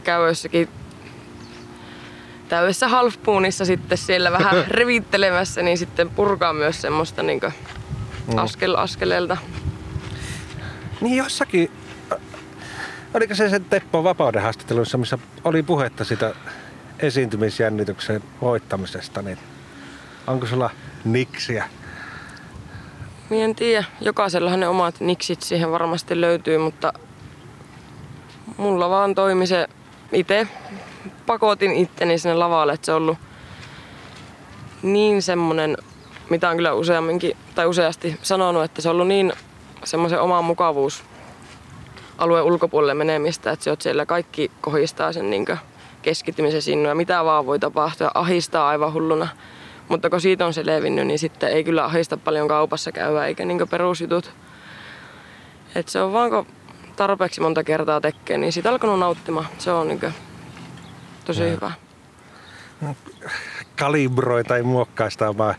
käy 0.04 0.26
jossakin 0.26 0.68
täydessä 2.48 2.88
halfpuunissa 2.88 3.64
sitten 3.64 3.98
siellä 3.98 4.32
vähän 4.32 4.64
revittelemässä, 4.78 5.62
niin 5.62 5.78
sitten 5.78 6.10
purkaa 6.10 6.52
myös 6.52 6.80
semmoista 6.82 7.22
niin 7.22 7.40
askel 8.36 8.74
askeleelta. 8.74 9.36
Niin 11.00 11.16
jossakin, 11.16 11.70
oliko 13.14 13.34
se 13.34 13.48
sen 13.48 13.64
Teppo 13.64 14.04
Vapauden 14.04 14.42
haastattelussa, 14.42 14.98
missä 14.98 15.18
oli 15.44 15.62
puhetta 15.62 16.04
sitä 16.04 16.34
esiintymisjännityksen 16.98 18.22
voittamisesta, 18.40 19.22
niin 19.22 19.38
onko 20.26 20.46
sulla 20.46 20.70
niksiä? 21.04 21.68
Mie 23.30 23.44
en 23.44 23.54
tiedä. 23.54 23.84
Jokaisellahan 24.00 24.60
ne 24.60 24.68
omat 24.68 25.00
niksit 25.00 25.42
siihen 25.42 25.70
varmasti 25.70 26.20
löytyy, 26.20 26.58
mutta 26.58 26.92
mulla 28.56 28.90
vaan 28.90 29.14
toimi 29.14 29.46
se 29.46 29.68
itse. 30.12 30.48
Pakotin 31.26 31.72
itteni 31.72 32.18
sinne 32.18 32.34
lavalle, 32.34 32.72
että 32.72 32.86
se 32.86 32.92
on 32.92 33.02
ollut 33.02 33.18
niin 34.82 35.22
semmonen, 35.22 35.76
mitä 36.30 36.50
on 36.50 36.56
kyllä 36.56 36.72
useamminkin 36.72 37.36
tai 37.54 37.66
useasti 37.66 38.18
sanonut, 38.22 38.64
että 38.64 38.82
se 38.82 38.88
on 38.88 38.94
ollut 38.94 39.08
niin 39.08 39.32
semmoisen 39.84 40.20
oman 40.20 40.44
mukavuus 40.44 41.04
alueen 42.18 42.44
ulkopuolelle 42.44 42.94
menemistä, 42.94 43.50
että 43.50 43.64
se 43.64 43.70
on 43.70 43.76
siellä 43.80 44.06
kaikki 44.06 44.50
kohistaa 44.60 45.12
sen 45.12 45.30
niin 45.30 45.46
keskittymisen 46.02 46.62
sinua 46.62 46.88
ja 46.88 46.94
mitä 46.94 47.24
vaan 47.24 47.46
voi 47.46 47.58
tapahtua, 47.58 48.10
ahistaa 48.14 48.68
aivan 48.68 48.92
hulluna. 48.92 49.28
Mutta 49.88 50.10
kun 50.10 50.20
siitä 50.20 50.46
on 50.46 50.54
se 50.54 50.66
levinnyt, 50.66 51.06
niin 51.06 51.18
sitten 51.18 51.48
ei 51.48 51.64
kyllä 51.64 51.84
ahista 51.84 52.16
paljon 52.16 52.48
kaupassa 52.48 52.92
käyvää 52.92 53.26
eikä 53.26 53.44
niin 53.44 53.68
perusjutut. 53.70 54.32
Et 55.74 55.88
se 55.88 56.02
on 56.02 56.12
vaan 56.12 56.30
kun 56.30 56.46
tarpeeksi 56.96 57.40
monta 57.40 57.64
kertaa 57.64 58.00
tekee, 58.00 58.38
niin 58.38 58.52
siitä 58.52 58.70
alkanut 58.70 58.98
nauttimaan. 58.98 59.46
Se 59.58 59.72
on 59.72 59.88
niin 59.88 60.00
tosi 61.24 61.42
ja. 61.42 61.50
hyvä. 61.50 61.72
Kalibroi 63.78 64.44
tai 64.44 64.62
muokkaa 64.62 65.10
sitä 65.10 65.28
omaa 65.28 65.54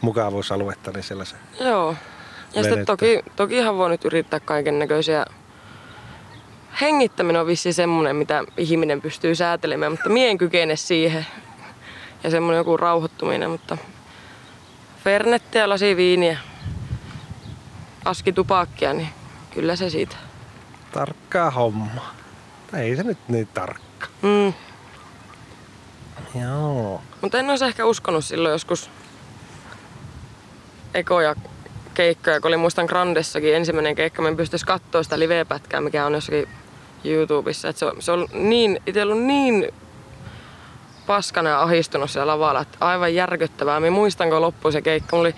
mukavuusaluetta, 0.00 0.90
niin 0.90 1.02
siellä 1.02 1.24
se 1.24 1.36
Joo. 1.60 1.94
Ja 2.54 2.62
sitten 2.62 2.86
toki, 2.86 3.22
tokihan 3.36 3.76
voi 3.76 3.88
nyt 3.88 4.04
yrittää 4.04 4.40
kaiken 4.40 4.78
näköisiä 4.78 5.26
hengittäminen 6.80 7.40
on 7.40 7.46
vissi 7.46 7.72
semmoinen, 7.72 8.16
mitä 8.16 8.44
ihminen 8.56 9.02
pystyy 9.02 9.34
säätelemään, 9.34 9.92
mutta 9.92 10.08
mien 10.08 10.38
kykene 10.38 10.76
siihen 10.76 11.26
ja 12.24 12.30
semmoinen 12.30 12.58
joku 12.58 12.76
rauhoittuminen, 12.76 13.50
mutta 13.50 13.78
fernettiä, 15.04 15.68
lasi 15.68 15.96
viiniä, 15.96 16.38
aski 18.04 18.32
tupakkia, 18.32 18.92
niin 18.92 19.08
kyllä 19.54 19.76
se 19.76 19.90
siitä. 19.90 20.16
Tarkkaa 20.92 21.50
homma. 21.50 22.14
Ei 22.76 22.96
se 22.96 23.02
nyt 23.02 23.18
niin 23.28 23.46
tarkka. 23.46 24.06
Mm. 24.22 24.52
Joo. 26.42 27.02
Mutta 27.20 27.38
en 27.38 27.50
olisi 27.50 27.64
ehkä 27.64 27.84
uskonut 27.84 28.24
silloin 28.24 28.52
joskus 28.52 28.90
ekoja 30.94 31.34
keikkoja, 31.94 32.40
kun 32.40 32.48
oli 32.48 32.56
muistan 32.56 32.86
Grandessakin 32.86 33.54
ensimmäinen 33.54 33.94
keikka, 33.94 34.22
mä 34.22 34.32
pystyisi 34.32 34.66
katsoa 34.66 35.02
sitä 35.02 35.18
live-pätkää, 35.18 35.80
mikä 35.80 36.06
on 36.06 36.14
jossakin 36.14 36.48
YouTubessa. 37.04 37.68
Et 37.68 37.76
se, 37.76 37.84
on, 37.84 37.96
se 37.98 38.12
on 38.12 38.26
niin, 38.32 38.80
itse 38.86 39.02
ollut 39.02 39.22
niin 39.22 39.74
paskana 41.06 41.50
ja 41.50 41.62
ahistunut 41.62 42.10
siellä 42.10 42.32
lavalla. 42.32 42.60
Että 42.60 42.78
aivan 42.80 43.14
järkyttävää. 43.14 43.80
Mä 43.80 43.90
muistan, 43.90 44.30
kun 44.30 44.40
loppui 44.40 44.72
se 44.72 44.82
keikka. 44.82 45.16
Mulla 45.16 45.28
oli 45.28 45.34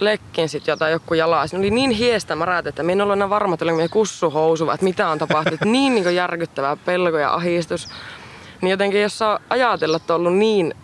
lekkin 0.00 0.48
sit 0.48 0.66
jotain 0.66 0.92
joku 0.92 1.14
jalaa. 1.14 1.46
Se 1.46 1.56
oli 1.56 1.70
niin 1.70 1.90
hiestä 1.90 2.36
märät, 2.36 2.66
että 2.66 2.82
minä 2.82 2.92
en 2.92 3.00
ollut 3.00 3.12
enää 3.12 3.30
varma, 3.30 3.54
että 3.54 3.64
oli 3.64 3.88
kussuhousu, 3.88 4.70
että 4.70 4.84
mitä 4.84 5.08
on 5.08 5.18
tapahtunut. 5.18 5.60
niin, 5.64 5.94
niin 5.94 6.14
järkyttävää 6.14 6.76
pelko 6.76 7.18
ja 7.18 7.34
ahistus. 7.34 7.88
Niin 8.60 8.70
jotenkin 8.70 9.02
jos 9.02 9.18
saa 9.18 9.40
ajatella, 9.50 9.96
että 9.96 10.14
on 10.14 10.20
ollut 10.20 10.38
niin 10.38 10.74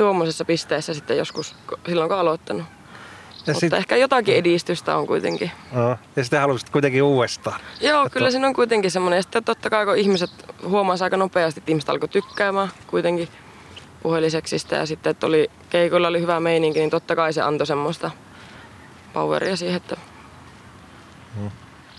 tuommoisessa 0.00 0.44
pisteessä 0.44 0.94
sitten 0.94 1.18
joskus 1.18 1.56
silloin 1.86 2.08
kun 2.08 2.18
aloittanut. 2.18 2.62
Ja 3.46 3.52
Mutta 3.52 3.60
sit... 3.60 3.72
ehkä 3.72 3.96
jotakin 3.96 4.36
edistystä 4.36 4.96
on 4.96 5.06
kuitenkin. 5.06 5.50
No, 5.72 5.96
ja 6.16 6.24
sitten 6.24 6.40
haluaisit 6.40 6.70
kuitenkin 6.70 7.02
uudestaan. 7.02 7.60
Joo, 7.80 8.02
että... 8.02 8.12
kyllä 8.12 8.30
siinä 8.30 8.46
on 8.46 8.54
kuitenkin 8.54 8.90
semmoinen. 8.90 9.16
Ja 9.16 9.22
sitten 9.22 9.44
totta 9.44 9.70
kai 9.70 9.86
kun 9.86 9.96
ihmiset 9.96 10.30
huomaa 10.64 10.96
aika 11.00 11.16
nopeasti, 11.16 11.60
että 11.60 11.70
ihmiset 11.70 11.90
alkoi 11.90 12.08
tykkäämään 12.08 12.68
kuitenkin 12.86 13.28
puheliseksistä. 14.02 14.76
Ja 14.76 14.86
sitten, 14.86 15.10
että 15.10 15.26
oli, 15.26 15.50
keikoilla 15.70 16.08
oli 16.08 16.20
hyvä 16.20 16.40
meininki, 16.40 16.78
niin 16.78 16.90
totta 16.90 17.16
kai 17.16 17.32
se 17.32 17.42
antoi 17.42 17.66
semmoista 17.66 18.10
poweria 19.12 19.56
siihen. 19.56 19.76
Että... 19.76 19.96
Hmm. 21.36 21.50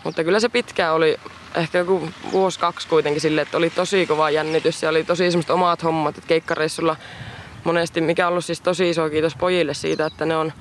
Mutta 0.03 0.23
kyllä 0.23 0.39
se 0.39 0.49
pitkään 0.49 0.93
oli, 0.93 1.17
ehkä 1.55 1.77
joku 1.77 2.09
vuosi 2.31 2.59
kaksi 2.59 2.87
kuitenkin 2.87 3.21
sille, 3.21 3.41
että 3.41 3.57
oli 3.57 3.69
tosi 3.69 4.05
kova 4.07 4.29
jännitys 4.29 4.83
ja 4.83 4.89
oli 4.89 5.03
tosi 5.03 5.31
semmoista 5.31 5.53
omat 5.53 5.83
hommat. 5.83 6.17
Että 6.17 6.27
keikkareissulla 6.27 6.95
monesti, 7.63 8.02
mikä 8.02 8.28
on 8.28 8.32
ollut 8.32 8.45
siis 8.45 8.62
tosi 8.62 8.89
iso 8.89 9.10
kiitos 9.10 9.36
pojille 9.36 9.74
siitä, 9.74 10.06
että 10.06 10.26
ne 10.26 10.38
on 10.38 10.54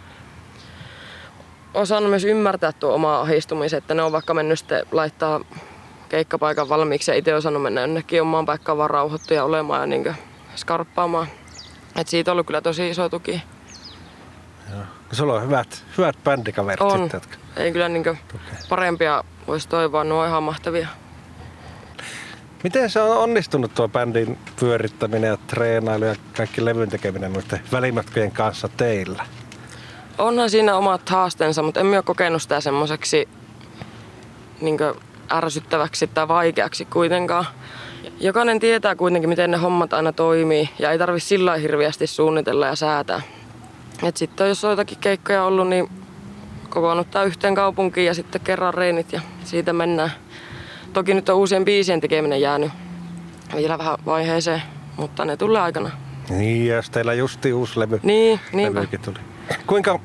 osannut 1.74 2.10
myös 2.10 2.24
ymmärtää 2.24 2.72
tuo 2.72 2.94
oma 2.94 3.20
ahistumisen, 3.20 3.78
että 3.78 3.94
ne 3.94 4.02
on 4.02 4.12
vaikka 4.12 4.34
mennyt 4.34 4.58
sitten 4.58 4.86
laittaa 4.92 5.40
keikkapaikan 6.08 6.68
valmiiksi 6.68 7.10
ja 7.10 7.14
itse 7.14 7.34
osannut 7.34 7.62
mennä 7.62 7.80
jonnekin 7.80 8.22
omaan 8.22 8.46
paikkaan 8.46 8.78
vaan 8.78 8.90
rauhoittuja 8.90 9.44
olemaan 9.44 9.80
ja 9.80 9.86
niin 9.86 10.14
skarppaamaan. 10.56 11.26
Et 11.96 12.08
siitä 12.08 12.30
on 12.30 12.32
ollut 12.32 12.46
kyllä 12.46 12.60
tosi 12.60 12.90
iso 12.90 13.08
tuki. 13.08 13.42
Joo. 14.70 14.82
Sulla 15.12 15.34
on 15.34 15.42
hyvät, 15.42 15.84
hyvät 15.98 16.16
bändikaverit 16.24 16.80
on. 16.80 16.90
sitten, 16.90 17.16
jotka... 17.16 17.36
Ei 17.56 17.72
kyllä 17.72 17.88
niin 17.88 18.18
parempia 18.68 19.24
voisi 19.46 19.68
toivoa, 19.68 20.04
ne 20.04 20.14
on 20.14 20.28
ihan 20.28 20.42
mahtavia. 20.42 20.88
Miten 22.62 22.90
se 22.90 23.00
on 23.00 23.18
onnistunut 23.18 23.74
tuo 23.74 23.88
bändin 23.88 24.38
pyörittäminen 24.60 25.28
ja 25.28 25.38
treenailu 25.46 26.04
ja 26.04 26.14
kaikki 26.36 26.64
levyn 26.64 26.88
tekeminen 26.88 27.32
noiden 27.32 27.60
välimatkojen 27.72 28.32
kanssa 28.32 28.68
teillä? 28.76 29.26
onhan 30.20 30.50
siinä 30.50 30.76
omat 30.76 31.08
haasteensa, 31.08 31.62
mutta 31.62 31.80
en 31.80 31.86
ole 31.86 32.02
kokenut 32.02 32.42
sitä 32.42 32.60
semmoiseksi 32.60 33.28
niin 34.60 34.78
ärsyttäväksi 35.32 36.06
tai 36.06 36.28
vaikeaksi 36.28 36.84
kuitenkaan. 36.84 37.44
Jokainen 38.20 38.60
tietää 38.60 38.96
kuitenkin, 38.96 39.28
miten 39.28 39.50
ne 39.50 39.56
hommat 39.56 39.92
aina 39.92 40.12
toimii 40.12 40.68
ja 40.78 40.90
ei 40.90 40.98
tarvi 40.98 41.20
sillä 41.20 41.56
hirveästi 41.56 42.06
suunnitella 42.06 42.66
ja 42.66 42.76
säätää. 42.76 43.22
Et 44.02 44.16
sitten 44.16 44.48
jos 44.48 44.64
on 44.64 44.70
jotakin 44.70 44.98
keikkoja 44.98 45.44
ollut, 45.44 45.68
niin 45.68 45.90
kokoonnuttaa 46.68 47.24
yhteen 47.24 47.54
kaupunkiin 47.54 48.06
ja 48.06 48.14
sitten 48.14 48.40
kerran 48.40 48.74
reinit 48.74 49.12
ja 49.12 49.20
siitä 49.44 49.72
mennään. 49.72 50.10
Toki 50.92 51.14
nyt 51.14 51.28
on 51.28 51.36
uusien 51.36 51.64
biisien 51.64 52.00
tekeminen 52.00 52.40
jäänyt 52.40 52.72
vielä 53.56 53.78
vähän 53.78 53.98
vaiheeseen, 54.06 54.62
mutta 54.96 55.24
ne 55.24 55.36
tulee 55.36 55.62
aikana. 55.62 55.90
Niin, 56.30 56.66
jos 56.66 56.90
teillä 56.90 57.14
justi 57.14 57.52
uusi 57.52 57.80
levy. 57.80 58.00
Niin, 58.02 58.40
niinpä. 58.52 58.86
tuli. 59.04 59.18
Kuinka, 59.66 60.00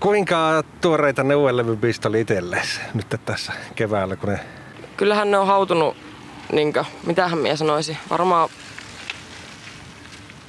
kuinka 0.00 0.64
tuoreita 0.80 1.24
ne 1.24 1.34
uuden 1.34 1.56
levyn 1.56 1.78
oli 2.08 2.20
itsellesi 2.20 2.80
nyt 2.94 3.06
tässä 3.24 3.52
keväällä, 3.74 4.16
kun 4.16 4.28
ne... 4.28 4.40
Kyllähän 4.96 5.30
ne 5.30 5.38
on 5.38 5.46
hautunut, 5.46 5.96
niinkö, 6.52 6.84
mitähän 7.06 7.38
minä 7.38 7.56
sanoisi, 7.56 7.96
varmaan 8.10 8.48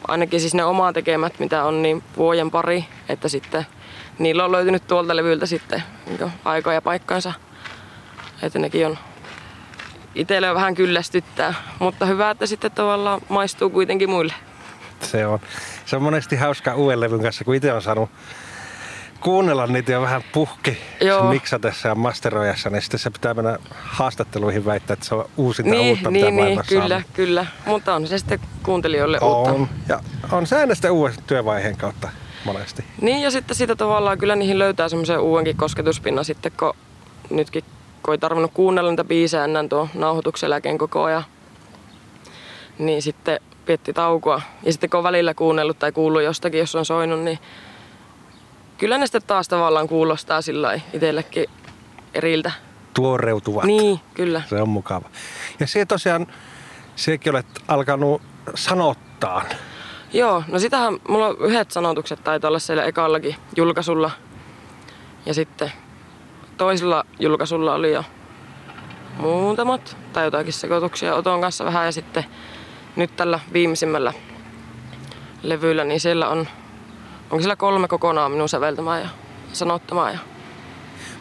ainakin 0.08 0.40
siis 0.40 0.54
ne 0.54 0.64
omaa 0.64 0.94
tekemät, 0.94 1.40
mitä 1.40 1.64
on, 1.64 1.82
niin 1.82 2.04
vuoden 2.18 2.52
pari, 2.52 2.86
että 3.10 3.30
sitten 3.30 3.66
niillä 4.20 4.46
on 4.46 4.52
löytynyt 4.52 4.88
tuolta 4.88 5.16
levyltä 5.16 5.46
sitten 5.46 5.84
niin 6.06 6.32
aikoja 6.46 6.74
ja 6.74 6.82
paikkansa. 6.82 7.34
Että 8.42 8.60
nekin 8.60 8.88
on 8.88 8.98
itselle 10.16 10.54
vähän 10.54 10.76
kyllästyttää, 10.76 11.54
mutta 11.80 12.06
hyvä, 12.06 12.30
että 12.30 12.46
sitten 12.46 12.72
tavallaan 12.72 13.22
maistuu 13.30 13.70
kuitenkin 13.70 14.10
muille. 14.10 14.34
Se 15.02 15.26
on, 15.28 15.40
se 15.86 15.96
on 15.96 16.02
monesti 16.02 16.36
hauska 16.36 16.76
uuden 16.76 17.00
levyn 17.00 17.22
kanssa, 17.22 17.44
kun 17.44 17.56
itse 17.56 17.74
on 17.74 17.82
saanut 17.82 18.10
kuunnella 19.20 19.68
niitä 19.68 19.92
jo 19.92 20.02
vähän 20.02 20.24
puhki 20.34 20.78
Joo. 21.02 21.30
miksatessa 21.30 21.88
ja 21.88 21.96
masteroijassa, 21.96 22.70
niin 22.70 22.82
sitten 22.82 23.00
se 23.00 23.10
pitää 23.10 23.34
mennä 23.34 23.58
haastatteluihin 23.72 24.66
väittää, 24.66 24.94
että 24.94 25.06
se 25.06 25.16
on 25.16 25.30
uusinta 25.38 25.72
niin, 25.72 25.90
uutta, 25.90 26.12
niin, 26.12 26.34
mitä 26.34 26.46
niin, 26.46 26.62
kyllä, 26.68 26.96
on. 26.96 27.04
kyllä. 27.14 27.46
Mutta 27.66 27.96
on 27.96 28.08
se 28.08 28.18
sitten 28.18 28.40
kuuntelijoille 28.64 29.20
on. 29.22 29.52
uutta. 29.52 29.74
Ja 29.90 30.00
on 30.32 30.48
sitten 30.48 30.92
uuden 30.92 31.16
työvaiheen 31.28 31.78
kautta 31.78 32.10
monesti. 32.46 32.84
Niin 33.02 33.22
ja 33.22 33.32
sitten 33.32 33.56
siitä 33.56 33.76
tavallaan 33.76 34.18
kyllä 34.18 34.36
niihin 34.36 34.60
löytää 34.60 34.90
semmoisen 34.90 35.20
uudenkin 35.20 35.58
kosketuspinnan 35.58 36.26
sitten, 36.26 36.52
kun 36.60 36.74
nytkin 37.30 37.64
kun 38.08 38.14
ei 38.14 38.18
tarvinnut 38.18 38.52
kuunnella 38.54 38.92
niitä 38.92 39.04
biisejä 39.04 39.44
ennen 39.44 39.70
tuon 39.70 39.90
nauhoituksen 39.94 40.50
jälkeen 40.50 40.78
koko 40.78 41.04
ajan. 41.04 41.24
Niin 42.78 43.02
sitten 43.02 43.40
pietti 43.66 43.94
taukoa. 43.94 44.42
Ja 44.64 44.72
sitten 44.72 44.90
kun 44.90 44.98
on 44.98 45.04
välillä 45.04 45.34
kuunnellut 45.34 45.80
tai 45.80 45.92
kuullut 45.92 46.22
jostakin, 46.22 46.60
jos 46.60 46.76
on 46.76 46.86
soinut, 46.86 47.20
niin 47.20 47.40
kyllä 48.78 48.98
ne 48.98 49.06
sitten 49.06 49.22
taas 49.28 49.48
tavallaan 49.48 49.88
kuulostaa 49.88 50.42
sillä 50.42 50.80
itsellekin 50.94 51.46
eriltä. 52.14 52.52
Tuoreutuvat. 52.94 53.64
Niin, 53.64 54.00
kyllä. 54.14 54.42
Se 54.50 54.62
on 54.62 54.70
mukava. 54.70 55.10
Ja 55.60 55.68
se 55.68 55.86
tosiaan, 55.86 56.28
sekin 56.96 57.34
olet 57.34 57.64
alkanut 57.68 58.22
sanottaa. 58.56 59.44
Joo, 60.14 60.44
no 60.48 60.60
sitähän 60.60 60.98
mulla 61.08 61.28
on 61.28 61.38
yhdet 61.40 61.72
sanotukset 61.72 62.24
taitaa 62.24 62.48
olla 62.48 62.60
siellä 62.60 62.84
ekallakin 62.84 63.36
julkaisulla. 63.56 64.12
Ja 65.26 65.34
sitten 65.34 65.72
toisella 66.58 67.04
julkaisulla 67.20 67.74
oli 67.74 67.92
jo 67.92 68.04
muutamat 69.18 69.98
tai 70.14 70.24
jotakin 70.24 70.54
sekoituksia 70.54 71.16
Oton 71.16 71.42
kanssa 71.42 71.66
vähän 71.66 71.86
ja 71.86 71.92
sitten 71.92 72.26
nyt 72.96 73.16
tällä 73.16 73.40
viimeisimmällä 73.54 74.14
levyllä, 75.44 75.84
niin 75.84 76.00
siellä 76.00 76.30
on, 76.30 76.48
onko 77.24 77.40
siellä 77.40 77.56
kolme 77.56 77.88
kokonaan 77.88 78.32
minun 78.32 78.50
säveltämää 78.50 79.00
ja 79.00 79.10
sanottamaa. 79.54 80.12
Ja... 80.12 80.20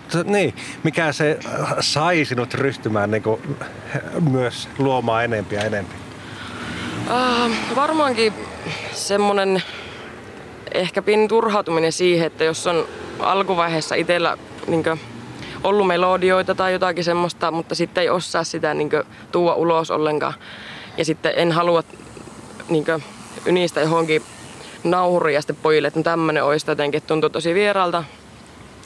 Mutta 0.03 0.33
niin, 0.33 0.55
mikä 0.83 1.13
se 1.13 1.39
sai 1.81 2.25
sinut 2.25 2.55
ryhtymään 2.55 3.11
niin 3.11 3.23
kuin, 3.23 3.57
myös 4.31 4.69
luomaan 4.79 5.25
enempiä 5.25 5.61
ja 5.61 5.67
enempi? 5.67 5.95
Uh, 7.07 7.77
varmaankin 7.77 8.33
semmonen 8.93 9.63
ehkä 10.75 11.03
pieni 11.03 11.29
turhautuminen 11.29 11.93
siihen, 11.93 12.27
että 12.27 12.45
jos 12.45 12.67
on 12.67 12.87
alkuvaiheessa 13.21 13.95
itsellä 13.95 14.39
niin 14.67 14.83
ollut 15.67 15.87
melodioita 15.87 16.55
tai 16.55 16.73
jotakin 16.73 17.05
semmoista, 17.05 17.51
mutta 17.51 17.75
sitten 17.75 18.03
ei 18.03 18.11
osaa 18.11 18.45
sitä 18.45 18.75
niin 18.75 18.91
tuua 19.33 19.55
ulos 19.55 19.91
ollenkaan. 19.91 20.35
Ja 20.97 21.05
sitten 21.05 21.33
en 21.37 21.53
halua 21.53 21.83
niin 22.69 22.85
ynistä 23.47 23.81
johonkin 23.81 24.23
nauhuriin 24.85 25.35
ja 25.35 25.43
sitten 25.43 25.57
pojille, 25.57 25.89
että 25.89 26.03
tämmöinen 26.03 26.45
olisi 26.45 26.71
jotenkin, 26.71 27.03
tuntuu 27.03 27.31
tosi 27.31 27.55
vieraalta. 27.55 28.05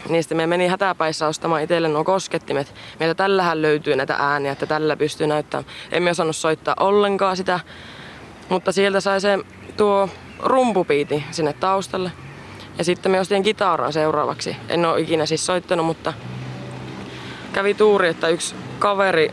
Niin 0.08 0.22
sitten 0.22 0.36
me 0.36 0.46
meni 0.46 0.68
hätäpäissä 0.68 1.26
ostamaan 1.26 1.62
itselle 1.62 1.88
nuo 1.88 2.04
koskettimet. 2.04 2.74
Meiltä 3.00 3.14
tällähän 3.14 3.62
löytyy 3.62 3.96
näitä 3.96 4.16
ääniä, 4.18 4.52
että 4.52 4.66
tällä 4.66 4.96
pystyy 4.96 5.26
näyttämään. 5.26 5.66
Emme 5.92 6.10
osannut 6.10 6.36
soittaa 6.36 6.74
ollenkaan 6.80 7.36
sitä, 7.36 7.60
mutta 8.48 8.72
sieltä 8.72 9.00
sai 9.00 9.20
se 9.20 9.38
tuo 9.76 10.08
rumpupiiti 10.38 11.24
sinne 11.30 11.52
taustalle. 11.52 12.12
Ja 12.78 12.84
sitten 12.84 13.12
me 13.12 13.20
ostin 13.20 13.42
kitaraa 13.42 13.92
seuraavaksi. 13.92 14.56
En 14.68 14.86
ole 14.86 15.00
ikinä 15.00 15.26
siis 15.26 15.46
soittanut, 15.46 15.86
mutta 15.86 16.12
kävi 17.52 17.74
tuuri, 17.74 18.08
että 18.08 18.28
yksi 18.28 18.54
kaveri 18.78 19.30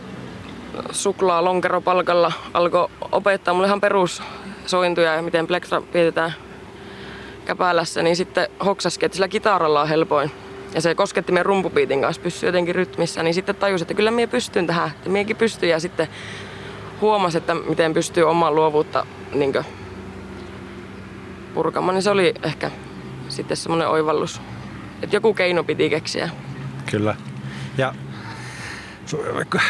suklaa 0.91 1.43
lonkeropalkalla 1.43 2.32
alkoi 2.53 2.89
opettaa 3.12 3.53
mulle 3.53 3.67
ihan 3.67 3.82
perussointuja 3.82 5.15
ja 5.15 5.21
miten 5.21 5.47
plektra 5.47 5.82
pidetään 5.82 6.34
käpälässä, 7.45 8.03
niin 8.03 8.15
sitten 8.15 8.47
hoksaskin, 8.65 9.06
että 9.06 9.15
sillä 9.15 9.27
kitaralla 9.27 9.82
on 9.82 9.89
helpoin. 9.89 10.32
Ja 10.73 10.82
se 10.82 10.95
kosketti 10.95 11.32
meidän 11.32 11.45
rumpupiitin 11.45 12.01
kanssa, 12.01 12.21
pysyi 12.21 12.47
jotenkin 12.47 12.75
rytmissä, 12.75 13.23
niin 13.23 13.34
sitten 13.34 13.56
tajusin, 13.56 13.84
että 13.84 13.93
kyllä 13.93 14.12
minä 14.12 14.27
pystyn 14.27 14.67
tähän, 14.67 14.89
että 14.89 15.10
minäkin 15.10 15.36
pystyn 15.36 15.69
ja 15.69 15.80
sitten 15.80 16.08
huomasi, 17.01 17.38
että 17.38 17.53
miten 17.53 17.93
pystyy 17.93 18.23
omaa 18.23 18.51
luovuutta 18.51 19.06
niin 19.34 19.53
purkamaan, 21.53 21.95
niin 21.95 22.03
se 22.03 22.10
oli 22.10 22.34
ehkä 22.43 22.71
sitten 23.30 23.58
semmoinen 23.58 23.88
oivallus, 23.88 24.41
että 25.01 25.15
joku 25.15 25.34
keino 25.34 25.63
piti 25.63 25.89
keksiä. 25.89 26.30
Kyllä. 26.91 27.15
Ja 27.77 27.93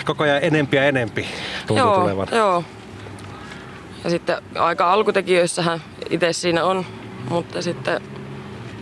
koko 0.06 0.23
ajan 0.23 0.39
enempi 0.41 0.78
ja 0.78 0.84
enempi 0.84 1.28
tuntuu 1.67 1.86
joo, 1.86 2.00
tulevan. 2.00 2.28
Joo. 2.32 2.63
Ja 4.04 4.10
sitten 4.10 4.38
aika 4.56 4.93
alkutekijöissähän 4.93 5.82
itse 6.10 6.34
siinä 6.34 6.65
on, 6.65 6.86
mutta 7.30 7.62
sitten 7.62 8.02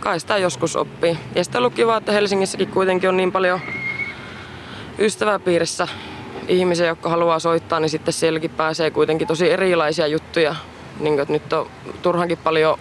kai 0.00 0.20
sitä 0.20 0.38
joskus 0.38 0.76
oppii. 0.76 1.18
Ja 1.34 1.44
sitten 1.44 1.58
on 1.58 1.60
ollut 1.60 1.74
kiva, 1.74 1.96
että 1.96 2.12
Helsingissäkin 2.12 2.68
kuitenkin 2.68 3.08
on 3.08 3.16
niin 3.16 3.32
paljon 3.32 3.60
ystäväpiirissä 4.98 5.88
ihmisiä, 6.48 6.86
jotka 6.86 7.08
haluaa 7.08 7.38
soittaa, 7.38 7.80
niin 7.80 7.90
sitten 7.90 8.14
sielläkin 8.14 8.50
pääsee 8.50 8.90
kuitenkin 8.90 9.28
tosi 9.28 9.50
erilaisia 9.50 10.06
juttuja. 10.06 10.54
Niin 11.00 11.14
kuin, 11.14 11.20
että 11.20 11.32
nyt 11.32 11.52
on 11.52 11.70
turhankin 12.02 12.38
paljon 12.38 12.78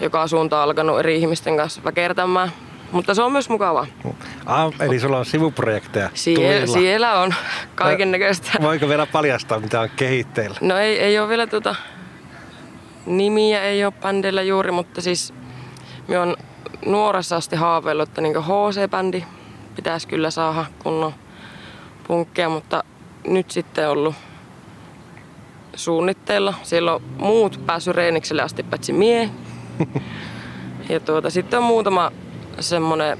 joka 0.00 0.26
suuntaan 0.26 0.62
alkanut 0.62 0.98
eri 0.98 1.16
ihmisten 1.16 1.56
kanssa 1.56 1.84
väkertämään. 1.84 2.52
Mutta 2.92 3.14
se 3.14 3.22
on 3.22 3.32
myös 3.32 3.48
mukavaa. 3.48 3.86
Ah, 4.46 4.72
eli 4.80 5.00
sulla 5.00 5.18
on 5.18 5.26
sivuprojekteja 5.26 6.10
Sie- 6.14 6.66
Siellä 6.66 7.20
on 7.20 7.34
kaiken 7.74 8.10
näköistä. 8.10 8.50
Voiko 8.62 8.88
vielä 8.88 9.06
paljastaa, 9.06 9.60
mitä 9.60 9.80
on 9.80 9.88
kehitteillä? 9.96 10.56
No 10.60 10.76
ei, 10.78 10.98
ei 10.98 11.18
ole 11.18 11.28
vielä 11.28 11.46
tuota 11.46 11.74
nimiä, 13.06 13.62
ei 13.62 13.84
ole 13.84 13.92
bändillä 14.02 14.42
juuri, 14.42 14.70
mutta 14.70 15.00
siis 15.00 15.34
me 16.08 16.18
on 16.18 16.36
nuoressa 16.86 17.36
asti 17.36 17.56
haaveillut, 17.56 18.08
että 18.08 18.20
niin 18.20 18.36
HC-bändi 18.36 19.24
pitäisi 19.76 20.08
kyllä 20.08 20.30
saada 20.30 20.64
kunnon 20.82 21.14
punkkeja, 22.08 22.48
mutta 22.48 22.84
nyt 23.26 23.50
sitten 23.50 23.88
ollut 23.90 24.14
suunnitteilla. 25.76 26.54
Siellä 26.62 26.94
on 26.94 27.02
muut 27.18 27.60
päässyt 27.66 27.96
reenikselle 27.96 28.42
asti 28.42 28.62
paitsi 28.62 28.92
mie. 28.92 29.30
Ja 30.88 31.00
tuota, 31.00 31.30
sitten 31.30 31.58
on 31.58 31.64
muutama 31.64 32.12
semmonen 32.60 33.18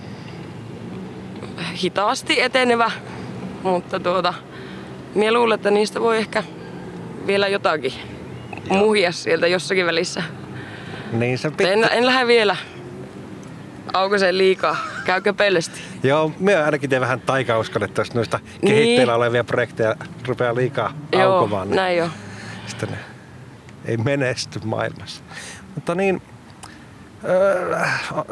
hitaasti 1.83 2.41
etenevä, 2.41 2.91
mutta 3.63 4.01
tuota, 4.01 4.35
mie 5.15 5.33
luulen, 5.33 5.55
että 5.55 5.71
niistä 5.71 6.01
voi 6.01 6.19
ehkä 6.19 6.43
vielä 7.27 7.49
jotakin 7.49 7.93
muhia 8.69 9.13
sieltä 9.13 9.47
jossakin 9.47 9.87
välissä. 9.87 10.23
Niin 11.13 11.39
se 11.39 11.51
pitää. 11.51 11.73
En, 11.73 11.89
en 11.91 12.07
lähde 12.07 12.27
vielä 12.27 12.57
aukaseen 13.93 14.39
liikaa. 14.39 14.77
Käykö 15.05 15.33
pellesti? 15.35 15.81
Joo, 16.03 16.33
minä 16.39 16.65
ainakin 16.65 16.91
teen 16.91 17.03
vähän 17.03 17.21
taikauskon, 17.21 17.83
että 17.83 18.01
jos 18.01 18.15
noista 18.15 18.39
niin. 18.63 18.75
kehitteillä 18.75 19.15
olevia 19.15 19.45
projekteja 19.45 19.97
rupeaa 20.27 20.55
liikaa 20.55 20.93
Joo, 21.13 21.33
aukomaan, 21.33 21.69
niin 21.69 21.77
näin 21.77 21.99
jo. 21.99 22.09
sitten 22.67 22.89
ne 22.89 22.97
ei 23.85 23.97
menesty 23.97 24.61
maailmassa. 24.65 25.23
Mutta 25.75 25.95
niin, 25.95 26.23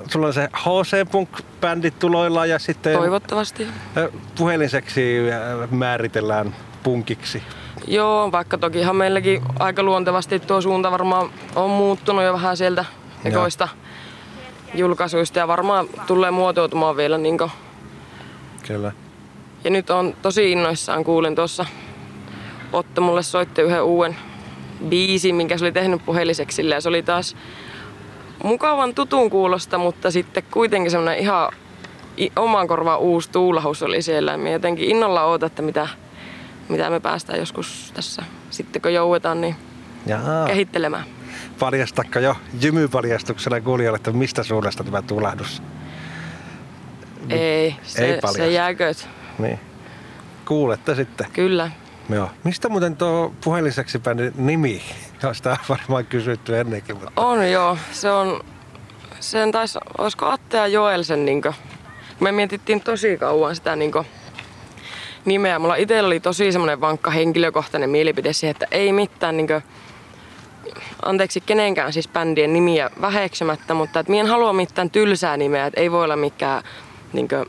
sulla 0.07 0.27
on 0.27 0.35
se 0.35 0.49
HC 0.55 1.11
Punk-bändi 1.11 1.91
tuloilla 1.91 2.47
ja 2.47 2.59
sitten 2.59 2.99
Toivottavasti. 2.99 3.67
puhelinseksi 4.39 5.19
määritellään 5.71 6.55
punkiksi. 6.83 7.43
Joo, 7.87 8.33
vaikka 8.33 8.59
tokihan 8.59 8.97
meilläkin 8.97 9.43
aika 9.59 9.83
luontevasti 9.83 10.41
tuo 10.41 10.61
suunta 10.61 10.91
varmaan 10.91 11.31
on 11.57 11.71
muuttunut 11.71 12.25
jo 12.25 12.33
vähän 12.33 12.57
sieltä 12.57 12.85
ekoista 13.25 13.69
julkaisuista 14.75 15.39
ja 15.39 15.49
varmaan 15.49 15.87
tulee 16.07 16.31
muotoutumaan 16.31 16.97
vielä 16.97 17.19
niin 17.19 17.39
Kyllä. 18.67 18.93
Ja 19.65 19.71
nyt 19.71 19.91
on 19.91 20.15
tosi 20.23 20.53
innoissaan, 20.53 21.05
kuulin 21.05 21.35
tuossa 21.35 21.67
Otto 22.73 23.01
mulle 23.01 23.23
soitti 23.23 23.63
yhden 23.63 23.83
uuden 23.83 24.17
biisin, 24.89 25.35
minkä 25.35 25.59
se 25.59 25.65
oli 25.65 25.73
tehnyt 25.73 26.05
puheliseksi 26.05 26.69
ja 26.69 26.81
se 26.81 26.89
oli 26.89 27.03
taas 27.03 27.37
mukavan 28.45 28.95
tutun 28.95 29.31
kuulosta, 29.31 29.79
mutta 29.79 30.11
sitten 30.11 30.43
kuitenkin 30.51 30.91
semmoinen 30.91 31.19
ihan 31.19 31.53
oman 32.37 32.69
korvaan 32.69 33.01
uusi 33.01 33.31
tuulahus 33.31 33.83
oli 33.83 34.03
siellä. 34.03 34.37
Minä 34.37 34.51
jotenkin 34.51 34.91
innolla 34.91 35.25
ootan, 35.25 35.47
että 35.47 35.63
mitä, 35.63 35.89
mitä 36.69 36.91
me 36.91 37.01
päästään 37.01 37.39
joskus 37.39 37.93
tässä 37.95 38.23
sitten 38.51 38.83
kun 38.83 38.93
jouetaan, 38.93 39.41
niin 39.41 39.57
Jaa. 40.07 40.47
kehittelemään. 40.47 41.05
Paljastakko 41.59 42.19
jo 42.19 42.37
jymypaljastuksena 42.61 43.61
kuulijoille, 43.61 43.97
että 43.97 44.13
mistä 44.13 44.43
suunnasta 44.43 44.85
tämä 44.85 45.03
tulehdus? 45.03 45.63
Ei, 47.31 47.77
se, 47.83 48.05
Ei 48.05 48.21
paljasta. 48.21 48.39
se 48.39 48.51
jääköt. 48.51 49.09
Niin. 49.39 49.61
Kuulette 50.45 50.95
sitten. 50.95 51.27
Kyllä. 51.33 51.71
Joo. 52.09 52.31
Mistä 52.45 52.69
muuten 52.69 52.97
tuo 52.97 53.35
puheliseksi 53.45 53.99
bändin 53.99 54.33
nimi? 54.37 54.83
Sitä 55.33 55.51
on 55.51 55.57
varmaan 55.69 56.07
kysytty 56.07 56.59
ennenkin. 56.59 56.97
Mutta... 56.97 57.13
On 57.17 57.51
joo, 57.51 57.79
se 57.93 58.11
on, 58.11 58.45
sen 59.21 59.53
taisi, 59.53 59.79
olisiko 59.99 60.27
Atte 60.27 60.57
ja 60.57 60.67
Joel 60.67 61.03
sen 61.03 61.25
niinkö, 61.25 61.53
me 62.21 62.33
mietittiin 62.33 62.81
tosi 62.81 63.17
kauan 63.17 63.57
sitä 63.57 63.77
niinkö 63.77 64.05
nimeä. 65.25 65.59
Mulla 65.59 65.77
itsellä 65.77 66.07
oli 66.07 66.21
tosi 66.21 66.53
semmoinen 66.53 66.81
vankka 66.81 67.11
henkilökohtainen 67.11 67.91
mielipide 67.91 68.33
siihen, 68.33 68.51
että 68.51 68.67
ei 68.71 68.93
mitään 68.93 69.37
niinkö, 69.37 69.61
anteeksi 71.03 71.41
kenenkään 71.41 71.93
siis 71.93 72.09
bändien 72.09 72.53
nimiä 72.53 72.91
väheksymättä, 73.01 73.75
mutta 73.75 74.01
että 74.01 74.11
minä 74.11 74.21
en 74.21 74.27
halua 74.27 74.53
mitään 74.53 74.91
tylsää 74.91 75.37
nimeä, 75.37 75.67
että 75.67 75.81
ei 75.81 75.91
voi 75.91 76.05
olla 76.05 76.17
mikään 76.17 76.63
niinkö, 77.13 77.47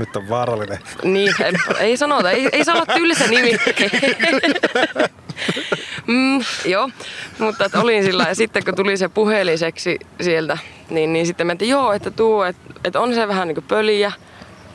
Nyt 0.00 0.16
on 0.16 0.28
vaarallinen. 0.28 0.78
niin, 1.02 1.34
ei, 1.44 1.52
ei 1.78 1.96
sanota, 1.96 2.30
ei, 2.30 2.48
ei 2.52 2.64
saa 2.64 2.74
olla 2.74 2.94
tylsä 2.94 3.26
nimi. 3.26 3.50
mm, 6.06 6.40
joo, 6.64 6.90
mutta 7.38 7.64
että 7.64 7.80
olin 7.80 8.04
sillä 8.04 8.24
ja 8.28 8.34
sitten 8.34 8.64
kun 8.64 8.74
tuli 8.74 8.96
se 8.96 9.08
puheliseksi 9.08 9.98
sieltä, 10.20 10.58
niin, 10.90 11.12
niin 11.12 11.26
sitten 11.26 11.46
mentiin, 11.46 11.68
joo, 11.68 11.92
että 11.92 12.10
tuo, 12.10 12.44
että, 12.44 12.62
että 12.84 13.00
on 13.00 13.14
se 13.14 13.28
vähän 13.28 13.48
niin 13.48 13.54
kuin 13.54 13.64
pöliä, 13.68 14.12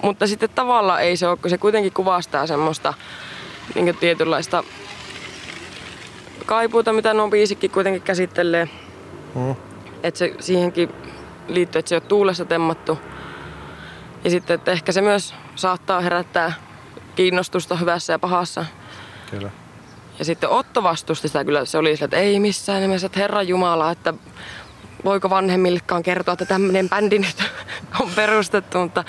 mutta 0.01 0.27
sitten 0.27 0.49
tavallaan 0.55 1.01
ei 1.01 1.17
se 1.17 1.27
ole, 1.27 1.37
kun 1.37 1.49
se 1.49 1.57
kuitenkin 1.57 1.93
kuvastaa 1.93 2.47
semmoista 2.47 2.93
niin 3.75 3.85
kuin 3.85 3.97
tietynlaista 3.97 4.63
kaipuuta, 6.45 6.93
mitä 6.93 7.13
nuo 7.13 7.29
biisikki 7.29 7.69
kuitenkin 7.69 8.01
käsittelee. 8.01 8.69
Mm. 9.35 9.55
Että 10.03 10.17
se 10.17 10.33
siihenkin 10.39 10.89
liittyy, 11.47 11.79
että 11.79 11.89
se 11.89 11.95
on 11.95 12.01
tuulessa 12.01 12.45
temmattu. 12.45 12.99
Ja 14.25 14.31
sitten, 14.31 14.55
että 14.55 14.71
ehkä 14.71 14.91
se 14.91 15.01
myös 15.01 15.33
saattaa 15.55 16.01
herättää 16.01 16.53
kiinnostusta 17.15 17.75
hyvässä 17.75 18.13
ja 18.13 18.19
pahassa. 18.19 18.65
Kyllä. 19.31 19.49
Ja 20.19 20.25
sitten 20.25 20.49
Otto 20.49 20.83
vastusti 20.83 21.27
sitä 21.27 21.45
kyllä, 21.45 21.65
se 21.65 21.77
oli 21.77 21.95
sillä, 21.95 22.05
että 22.05 22.17
ei 22.17 22.39
missään 22.39 22.81
nimessä, 22.81 23.05
että 23.05 23.19
Herra 23.19 23.41
Jumala, 23.41 23.91
että 23.91 24.13
voiko 25.05 25.29
vanhemmillekaan 25.29 26.03
kertoa, 26.03 26.31
että 26.33 26.45
tämmöinen 26.45 26.89
bändi 26.89 27.19
nyt 27.19 27.43
on 28.01 28.09
perustettu, 28.15 28.79
mutta 28.79 29.03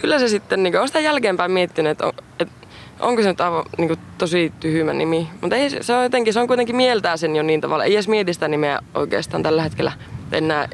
kyllä 0.00 0.18
se 0.18 0.28
sitten, 0.28 0.62
niin 0.62 0.80
on 0.80 0.88
sitä 0.88 1.00
jälkeenpäin 1.00 1.50
miettinyt, 1.50 1.90
että, 1.90 2.06
on, 2.06 2.12
että 2.38 2.66
onko 3.00 3.22
se 3.22 3.28
nyt 3.28 3.40
aivan 3.40 3.64
niin 3.78 3.88
kuin, 3.88 4.00
tosi 4.18 4.52
tyhmä 4.60 4.92
nimi. 4.92 5.28
Mutta 5.40 5.56
ei, 5.56 5.82
se 5.82 5.94
on 5.94 6.02
jotenkin, 6.02 6.32
se 6.32 6.40
on 6.40 6.46
kuitenkin 6.46 6.76
mieltää 6.76 7.16
sen 7.16 7.36
jo 7.36 7.42
niin 7.42 7.60
tavalla. 7.60 7.84
Ei 7.84 7.94
edes 7.94 8.08
mieti 8.08 8.34
sitä 8.34 8.48
nimeä 8.48 8.78
oikeastaan 8.94 9.42
tällä 9.42 9.62
hetkellä 9.62 9.92
enää, 10.32 10.68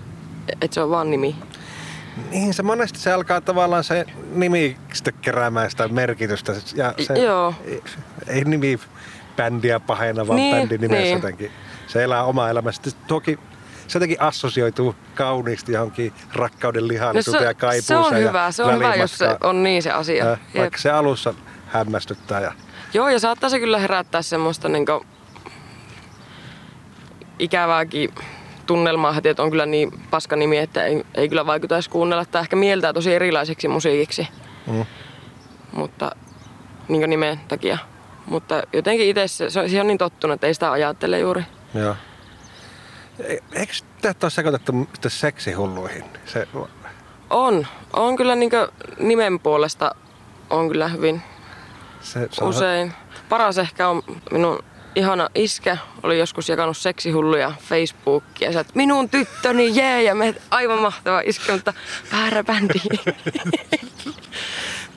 että 0.61 0.75
se 0.75 0.83
on 0.83 0.91
vaan 0.91 1.11
nimi. 1.11 1.37
Niin, 2.31 2.55
se 2.55 2.63
monesti 2.63 2.99
se 2.99 3.13
alkaa 3.13 3.41
tavallaan 3.41 3.85
se 3.85 4.05
nimi 4.35 4.77
keräämään 5.21 5.71
sitä 5.71 5.89
merkitystä. 5.89 6.53
Ja 6.75 6.95
se, 7.07 7.15
Joo. 7.15 7.55
Ei, 7.67 7.83
ei 8.27 8.45
nimi 8.45 8.81
bändiä 9.37 9.81
pahena, 9.81 10.27
vaan 10.27 10.37
Niin, 10.37 10.57
bändi 10.57 10.79
nimessä 10.79 11.03
niin. 11.03 11.15
jotenkin. 11.15 11.53
Se 11.87 12.05
elää 12.05 12.25
omaa 12.25 12.51
elämää. 12.51 12.73
Sitten 12.73 12.93
toki 13.09 13.39
se 13.89 13.97
jotenkin 13.97 14.21
assosioituu 14.21 14.95
kauniisti 15.15 15.73
johonkin 15.73 16.13
rakkauden 16.33 16.89
lihaisuuteen 16.89 17.45
ja 17.45 17.49
No 17.51 17.55
se, 17.55 17.55
se 17.55 17.61
kaipuuseen. 17.61 17.99
on 18.17 18.23
ja 18.23 18.29
hyvä, 18.29 18.51
se 18.51 18.63
on 18.63 18.75
hyvä, 18.75 18.95
jos 18.95 19.19
se 19.19 19.37
on 19.41 19.63
niin 19.63 19.83
se 19.83 19.91
asia. 19.91 20.33
Äh, 20.33 20.39
Jep. 20.55 20.61
Vaikka 20.61 20.79
se 20.79 20.91
alussa 20.91 21.35
hämmästyttää. 21.67 22.41
Ja, 22.41 22.53
Joo, 22.95 23.09
ja 23.09 23.19
saattaa 23.21 23.51
se 23.51 23.59
kyllä 23.59 23.79
herättää 23.79 24.23
semmoista 24.23 24.69
niinku 24.69 25.07
ikävääkin 27.39 28.11
tunnelmaa 28.73 29.13
heti, 29.13 29.29
että 29.29 29.43
on 29.43 29.51
kyllä 29.51 29.67
niin 29.67 29.91
paska 30.11 30.37
nimi, 30.37 30.59
että 30.59 30.85
ei, 30.85 31.05
ei 31.15 31.29
kyllä 31.29 31.47
vaikuta 31.47 31.75
edes 31.77 31.89
kuunnella. 31.89 32.25
Tai 32.25 32.43
ehkä 32.43 32.57
mieltää 32.57 32.93
tosi 32.93 33.15
erilaiseksi 33.15 33.69
musiikiksi, 33.69 34.29
mm, 34.67 34.85
mutta 35.73 36.13
niin 36.89 37.11
nimen 37.11 37.41
takia. 37.49 37.79
Mutta 38.27 38.63
jotenkin 38.73 39.07
itse 39.09 39.29
se, 39.29 39.51
se 39.51 39.81
on, 39.81 39.87
niin 39.87 39.99
tottunut, 39.99 40.35
että 40.35 40.47
ei 40.47 40.55
sitä 40.55 40.73
ajattele 40.73 41.19
juuri. 41.19 41.43
joo. 41.75 41.97
E- 43.21 43.37
Eikö 43.53 43.73
tätä 44.03 44.25
ole 44.27 44.31
sekoitettu 44.31 44.73
seksihulluihin? 45.09 46.05
Se, 46.27 46.49
On. 47.31 47.67
On 47.93 48.17
kyllä 48.17 48.35
niin 48.35 48.51
nimen 48.99 49.41
puolesta 49.41 49.95
on 50.51 50.69
kyllä 50.69 50.89
hyvin 50.89 51.23
se, 52.01 52.29
se 52.31 52.45
on- 52.45 52.51
usein. 52.51 52.93
Paras 53.29 53.59
ehkä 53.59 53.89
on 53.89 54.03
minun 54.31 54.59
ihana 54.95 55.29
iskä 55.35 55.77
oli 56.03 56.19
joskus 56.19 56.49
jakanut 56.49 56.77
seksihulluja 56.77 57.53
Facebookia. 57.69 58.51
Ja 58.51 58.61
että 58.61 58.73
minun 58.77 59.09
tyttöni, 59.09 59.77
jee, 59.77 60.03
ja 60.03 60.15
me 60.15 60.35
aivan 60.51 60.79
mahtava 60.83 61.21
iskä, 61.25 61.53
mutta 61.53 61.73
väärä 62.13 62.45
bändi. 62.45 62.75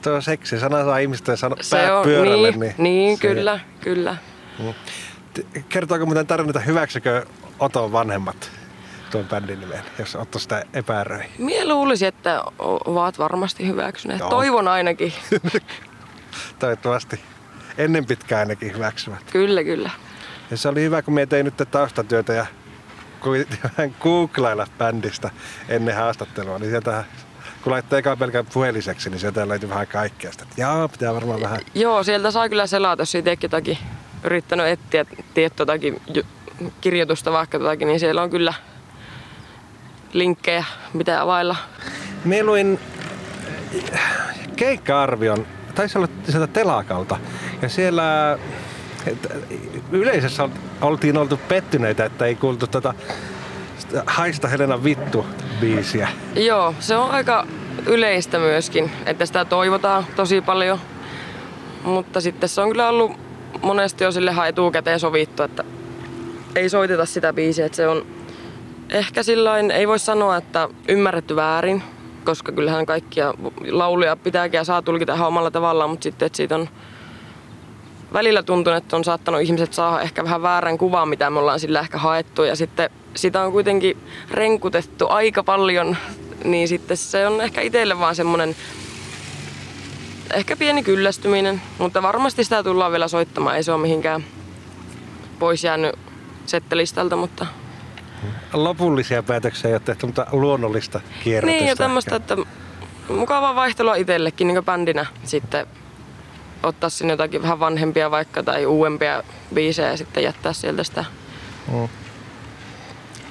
Tuo 0.02 0.20
seksi, 0.20 0.60
sana 0.60 0.84
saa 0.84 0.98
ihmisten 0.98 1.36
sano, 1.36 1.56
Se 1.60 1.92
on, 1.92 2.04
pyörälle. 2.04 2.50
niin, 2.50 2.74
niin 2.78 3.16
se- 3.16 3.20
kyllä, 3.28 3.60
kyllä. 3.80 4.16
T- 5.34 5.68
Kertooko 5.68 6.06
muuten 6.06 6.26
tarinoita, 6.26 6.60
hyväksykö 6.60 7.26
Oton 7.58 7.92
vanhemmat 7.92 8.50
tuon 9.10 9.24
bändin 9.24 9.60
nimen, 9.60 9.80
jos 9.98 10.16
Otto 10.16 10.38
sitä 10.38 10.62
epäröi? 10.74 11.24
Mie 11.38 11.64
luulisin, 11.68 12.08
että 12.08 12.42
ovat 12.58 13.18
varmasti 13.18 13.66
hyväksyneet. 13.66 14.20
Joo. 14.20 14.30
Toivon 14.30 14.68
ainakin. 14.68 15.12
Toivottavasti 16.58 17.20
ennen 17.78 18.06
pitkään 18.06 18.40
ainakin 18.40 18.74
hyväksyvät. 18.74 19.30
kyllä, 19.32 19.64
kyllä. 19.64 19.90
Ja 20.50 20.56
se 20.56 20.68
oli 20.68 20.82
hyvä, 20.82 21.02
kun 21.02 21.14
me 21.14 21.26
tein 21.26 21.44
nyt 21.44 21.54
taustatyötä 21.70 22.32
ja 22.32 22.46
vähän 23.64 23.94
googlailla 24.00 24.66
bändistä 24.78 25.30
ennen 25.68 25.96
haastattelua, 25.96 26.58
niin 26.58 26.70
sieltä 26.70 27.04
kun 27.62 27.72
laittoi 27.72 27.98
eka 27.98 28.16
pelkän 28.16 28.46
puheliseksi, 28.46 29.10
niin 29.10 29.20
sieltä 29.20 29.48
löytyi 29.48 29.68
vähän 29.68 29.86
kaikkea. 29.86 30.32
Sitä, 30.32 30.44
jaa, 30.56 30.88
pitää 30.88 31.14
varmaan 31.14 31.40
vähän... 31.40 31.60
Joo, 31.74 32.02
sieltä 32.02 32.30
saa 32.30 32.48
kyllä 32.48 32.66
selata, 32.66 33.02
jos 33.02 33.14
itsekin 33.14 33.48
jotakin 33.48 33.78
yrittänyt 34.24 34.66
etsiä 34.66 35.04
jotakin 35.58 36.02
ju- 36.14 36.22
kirjoitusta 36.80 37.32
vaikka 37.32 37.58
jotakin, 37.58 37.88
niin 37.88 38.00
siellä 38.00 38.22
on 38.22 38.30
kyllä 38.30 38.54
linkkejä, 40.12 40.64
mitä 40.92 41.22
availla. 41.22 41.56
Me 42.24 42.42
luin 42.42 42.80
keikka-arvion, 44.56 45.46
taisi 45.74 45.98
olla 45.98 46.08
sieltä 46.28 46.46
telakalta, 46.46 47.18
ja 47.62 47.68
siellä 47.68 48.38
yleisössä 49.92 50.48
oltiin 50.80 51.16
oltu 51.16 51.40
pettyneitä, 51.48 52.04
että 52.04 52.26
ei 52.26 52.34
kuultu 52.34 52.66
tätä 52.66 52.94
Haista 54.06 54.48
Helena 54.48 54.84
vittu 54.84 55.26
biisiä. 55.60 56.08
Joo, 56.34 56.74
se 56.80 56.96
on 56.96 57.10
aika 57.10 57.46
yleistä 57.86 58.38
myöskin, 58.38 58.90
että 59.06 59.26
sitä 59.26 59.44
toivotaan 59.44 60.06
tosi 60.16 60.40
paljon. 60.40 60.78
Mutta 61.84 62.20
sitten 62.20 62.48
se 62.48 62.60
on 62.60 62.68
kyllä 62.68 62.88
ollut 62.88 63.12
monesti 63.62 64.04
jo 64.04 64.12
sille 64.12 64.34
etukäteen 64.48 65.00
sovittu, 65.00 65.42
että 65.42 65.64
ei 66.54 66.68
soiteta 66.68 67.06
sitä 67.06 67.32
biisiä. 67.32 67.66
Että 67.66 67.76
se 67.76 67.88
on 67.88 68.06
ehkä 68.90 69.22
sillain, 69.22 69.70
ei 69.70 69.88
voi 69.88 69.98
sanoa, 69.98 70.36
että 70.36 70.68
ymmärretty 70.88 71.36
väärin, 71.36 71.82
koska 72.24 72.52
kyllähän 72.52 72.86
kaikkia 72.86 73.34
lauluja 73.70 74.16
pitääkin 74.16 74.58
ja 74.58 74.64
saa 74.64 74.82
tulkita 74.82 75.14
ihan 75.14 75.28
omalla 75.28 75.50
tavallaan, 75.50 75.90
mutta 75.90 76.04
sitten 76.04 76.26
että 76.26 76.36
siitä 76.36 76.54
on 76.54 76.68
välillä 78.12 78.42
tuntunut, 78.42 78.76
että 78.76 78.96
on 78.96 79.04
saattanut 79.04 79.40
ihmiset 79.40 79.72
saada 79.72 80.00
ehkä 80.00 80.24
vähän 80.24 80.42
väärän 80.42 80.78
kuvan, 80.78 81.08
mitä 81.08 81.30
me 81.30 81.38
ollaan 81.38 81.60
sillä 81.60 81.80
ehkä 81.80 81.98
haettu. 81.98 82.44
Ja 82.44 82.56
sitten 82.56 82.90
sitä 83.14 83.42
on 83.42 83.52
kuitenkin 83.52 83.96
renkutettu 84.30 85.06
aika 85.08 85.42
paljon, 85.42 85.96
niin 86.44 86.68
sitten 86.68 86.96
se 86.96 87.26
on 87.26 87.40
ehkä 87.40 87.60
itselle 87.60 87.98
vaan 87.98 88.14
semmoinen 88.14 88.56
ehkä 90.34 90.56
pieni 90.56 90.82
kyllästyminen, 90.82 91.62
mutta 91.78 92.02
varmasti 92.02 92.44
sitä 92.44 92.62
tullaan 92.62 92.92
vielä 92.92 93.08
soittamaan. 93.08 93.56
Ei 93.56 93.62
se 93.62 93.72
ole 93.72 93.82
mihinkään 93.82 94.24
pois 95.38 95.64
jäänyt 95.64 95.98
settelistalta, 96.46 97.16
mutta 97.16 97.46
Lopullisia 98.52 99.22
päätöksiä 99.22 99.68
ei 99.68 99.74
ole 99.74 99.80
tehty, 99.80 100.06
mutta 100.06 100.26
luonnollista 100.32 101.00
kierrätystä. 101.24 101.60
niin 101.60 101.68
ja 101.68 101.76
tämmöistä, 101.76 102.16
että 102.16 102.36
mukavaa 103.08 103.54
vaihtelua 103.54 103.94
itsellekin 103.94 104.46
niin 104.46 104.64
bändinä 104.64 105.06
sitten 105.24 105.66
ottaa 106.62 106.90
sinne 106.90 107.12
jotakin 107.12 107.42
vähän 107.42 107.60
vanhempia 107.60 108.10
vaikka 108.10 108.42
tai 108.42 108.66
uudempia 108.66 109.22
biisejä 109.54 109.90
ja 109.90 109.96
sitten 109.96 110.22
jättää 110.22 110.52
sieltä 110.52 110.84
sitä. 110.84 111.04
Mm. 111.72 111.88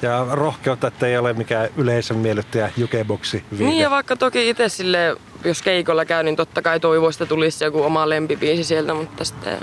Ja 0.02 0.28
rohkeutta, 0.32 0.88
että 0.88 1.08
ei 1.08 1.18
ole 1.18 1.34
mikään 1.34 1.70
yleisön 1.78 2.18
miellyttäjä 2.18 2.72
jukeboksi 2.78 3.44
Niin 3.52 3.78
ja 3.78 3.90
vaikka 3.90 4.16
toki 4.16 4.50
itse 4.50 4.70
sille, 4.70 5.18
jos 5.46 5.62
keikolla 5.62 6.06
käy, 6.06 6.24
niin 6.24 6.36
totta 6.36 6.62
kai 6.62 6.80
toivoisi, 6.80 7.24
että 7.24 7.30
tulisi 7.30 7.64
joku 7.64 7.84
oma 7.84 8.10
lempibiisi 8.10 8.64
sieltä, 8.64 8.94
mutta 8.94 9.26
sitten... 9.26 9.58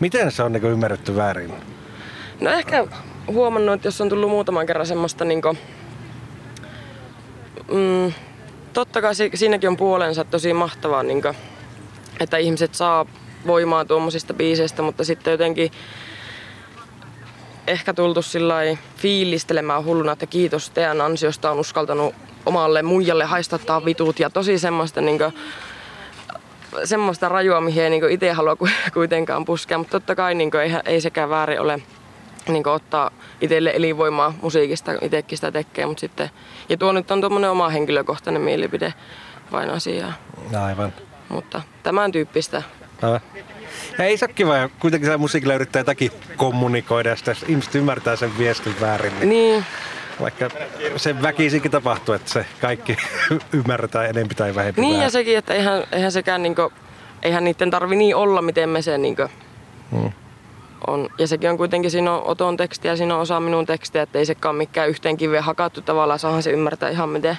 Miten 0.00 0.32
se 0.32 0.42
on 0.42 0.52
niin 0.52 0.64
ymmärretty 0.64 1.16
väärin? 1.16 1.52
No 2.40 2.50
ehkä 2.50 2.86
huomannut, 3.26 3.74
että 3.74 3.88
jos 3.88 4.00
on 4.00 4.08
tullut 4.08 4.30
muutaman 4.30 4.66
kerran 4.66 4.86
semmoista 4.86 5.24
niinku... 5.24 5.56
Mm, 7.72 8.12
totta 8.72 9.02
kai 9.02 9.14
si- 9.14 9.30
siinäkin 9.34 9.68
on 9.68 9.76
puolensa 9.76 10.24
tosi 10.24 10.52
mahtavaa, 10.52 11.02
niinku, 11.02 11.28
että 12.20 12.36
ihmiset 12.36 12.74
saa 12.74 13.06
voimaa 13.46 13.84
tuommoisista 13.84 14.34
biiseistä, 14.34 14.82
mutta 14.82 15.04
sitten 15.04 15.30
jotenkin 15.30 15.70
ehkä 17.66 17.94
tultu 17.94 18.20
fiilistelemään 18.96 19.84
hulluna, 19.84 20.12
että 20.12 20.26
kiitos 20.26 20.70
teidän 20.70 21.00
ansiosta 21.00 21.50
on 21.50 21.58
uskaltanut 21.58 22.14
omalle 22.46 22.82
muijalle 22.82 23.24
haistattaa 23.24 23.84
vitut 23.84 24.20
ja 24.20 24.30
tosi 24.30 24.58
semmoista 24.58 25.00
niinku, 25.00 25.24
semmoista 26.84 27.28
rajua, 27.28 27.60
mihin 27.60 27.82
ei 27.82 27.90
niinku 27.90 28.06
itse 28.06 28.32
halua 28.32 28.56
ku- 28.56 28.68
kuitenkaan 28.94 29.44
puskea, 29.44 29.78
mutta 29.78 30.00
totta 30.00 30.14
kai 30.14 30.34
niinku, 30.34 30.56
ei, 30.56 30.70
ei 30.84 31.00
sekään 31.00 31.30
väärin 31.30 31.60
ole 31.60 31.82
niinku, 32.48 32.70
ottaa 32.70 33.10
itselle 33.40 33.72
elinvoimaa 33.74 34.34
musiikista, 34.42 34.92
itsekin 35.00 35.38
sitä 35.38 35.52
tekee, 35.52 35.86
mutta 35.86 36.00
sitten, 36.00 36.30
ja 36.68 36.76
tuo 36.76 36.92
nyt 36.92 37.10
on 37.10 37.20
tuommoinen 37.20 37.50
oma 37.50 37.68
henkilökohtainen 37.68 38.42
mielipide 38.42 38.94
vain 39.52 39.70
asiaa, 39.70 40.12
Aivan. 40.64 40.92
Mutta 41.28 41.62
tämän 41.82 42.12
tyyppistä. 42.12 42.62
Ja 43.98 44.04
ei 44.04 44.16
se 44.16 44.24
ole 44.24 44.32
kiva, 44.34 44.56
ja 44.56 44.68
kuitenkin 44.78 45.10
se 45.10 45.16
musiikilla 45.16 45.54
yrittää 45.54 45.80
jotakin 45.80 46.12
kommunikoida, 46.36 47.08
ja 47.08 47.16
ihmiset 47.48 47.74
ymmärtää 47.74 48.16
sen 48.16 48.38
viestin 48.38 48.74
väärin, 48.80 49.12
niin 49.20 49.28
Niin, 49.28 49.64
vaikka 50.20 50.48
se 50.96 51.22
väkisinkin 51.22 51.70
tapahtuu, 51.70 52.14
että 52.14 52.30
se 52.30 52.46
kaikki 52.60 52.96
ymmärretään 53.52 54.06
enempi 54.06 54.34
tai 54.34 54.54
vähempi 54.54 54.80
niin 54.80 55.00
ja 55.00 55.10
sekin, 55.10 55.38
että 55.38 55.54
eihän, 55.54 55.84
eihän 55.92 56.12
sekään 56.12 56.42
niinku, 56.42 56.72
eihän 57.22 57.44
niiden 57.44 57.70
tarvi 57.70 57.96
niin 57.96 58.16
olla, 58.16 58.42
miten 58.42 58.68
me 58.68 58.82
se 58.82 58.98
niinku 58.98 59.22
Mm. 59.90 60.12
on. 60.86 61.08
Ja 61.18 61.26
sekin 61.26 61.50
on 61.50 61.56
kuitenkin, 61.56 61.90
siinä 61.90 62.12
on 62.12 62.22
Oton 62.24 62.56
tekstiä 62.56 62.96
siinä 62.96 63.14
on 63.14 63.20
osa 63.20 63.40
minun 63.40 63.66
tekstiä, 63.66 64.02
että 64.02 64.18
ei 64.18 64.26
sekaan 64.26 64.54
mikään 64.54 64.88
yhteen 64.88 65.16
kiveen 65.16 65.42
hakattu 65.44 65.80
tavallaan, 65.80 66.18
saahan 66.18 66.42
se 66.42 66.50
ymmärtää 66.50 66.88
ihan 66.88 67.08
miten 67.08 67.38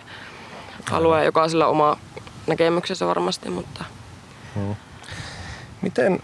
haluaa, 0.91 1.23
jokaisella 1.23 1.67
oma 1.67 1.97
näkemyksensä 2.47 3.07
varmasti, 3.07 3.49
mutta 3.49 3.83
Miten, 5.81 6.19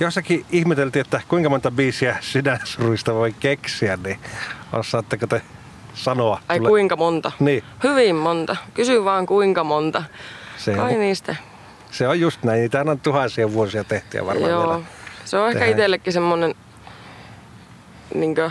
jossakin 0.00 0.46
ihmeteltiin, 0.50 1.00
että 1.00 1.20
kuinka 1.28 1.48
monta 1.48 1.70
biisiä 1.70 2.16
sydänsuruista 2.20 3.14
voi 3.14 3.32
keksiä, 3.40 3.96
niin 4.04 4.18
osaatteko 4.72 5.26
te 5.26 5.42
sanoa. 5.94 6.40
Ai 6.48 6.58
Tule- 6.58 6.68
kuinka 6.68 6.96
monta? 6.96 7.32
Niin, 7.40 7.62
Hyvin 7.84 8.16
monta. 8.16 8.56
Kysy 8.74 9.04
vaan 9.04 9.26
kuinka 9.26 9.64
monta. 9.64 10.02
se 10.56 10.74
Kai 10.74 10.94
on, 10.94 11.00
niistä. 11.00 11.36
se 11.90 12.08
on 12.08 12.20
just 12.20 12.42
näin. 12.42 12.60
Niitä 12.60 12.80
on 12.80 13.00
tuhansia 13.00 13.52
vuosia 13.52 13.84
tehtyä 13.84 14.26
varmaan 14.26 14.50
Joo. 14.50 14.68
vielä. 14.68 14.80
Se 15.24 15.36
on 15.38 15.46
ehkä 15.48 15.58
tehdään. 15.58 15.70
itsellekin 15.70 16.12
semmonen 16.12 16.54
niinkö, 18.14 18.50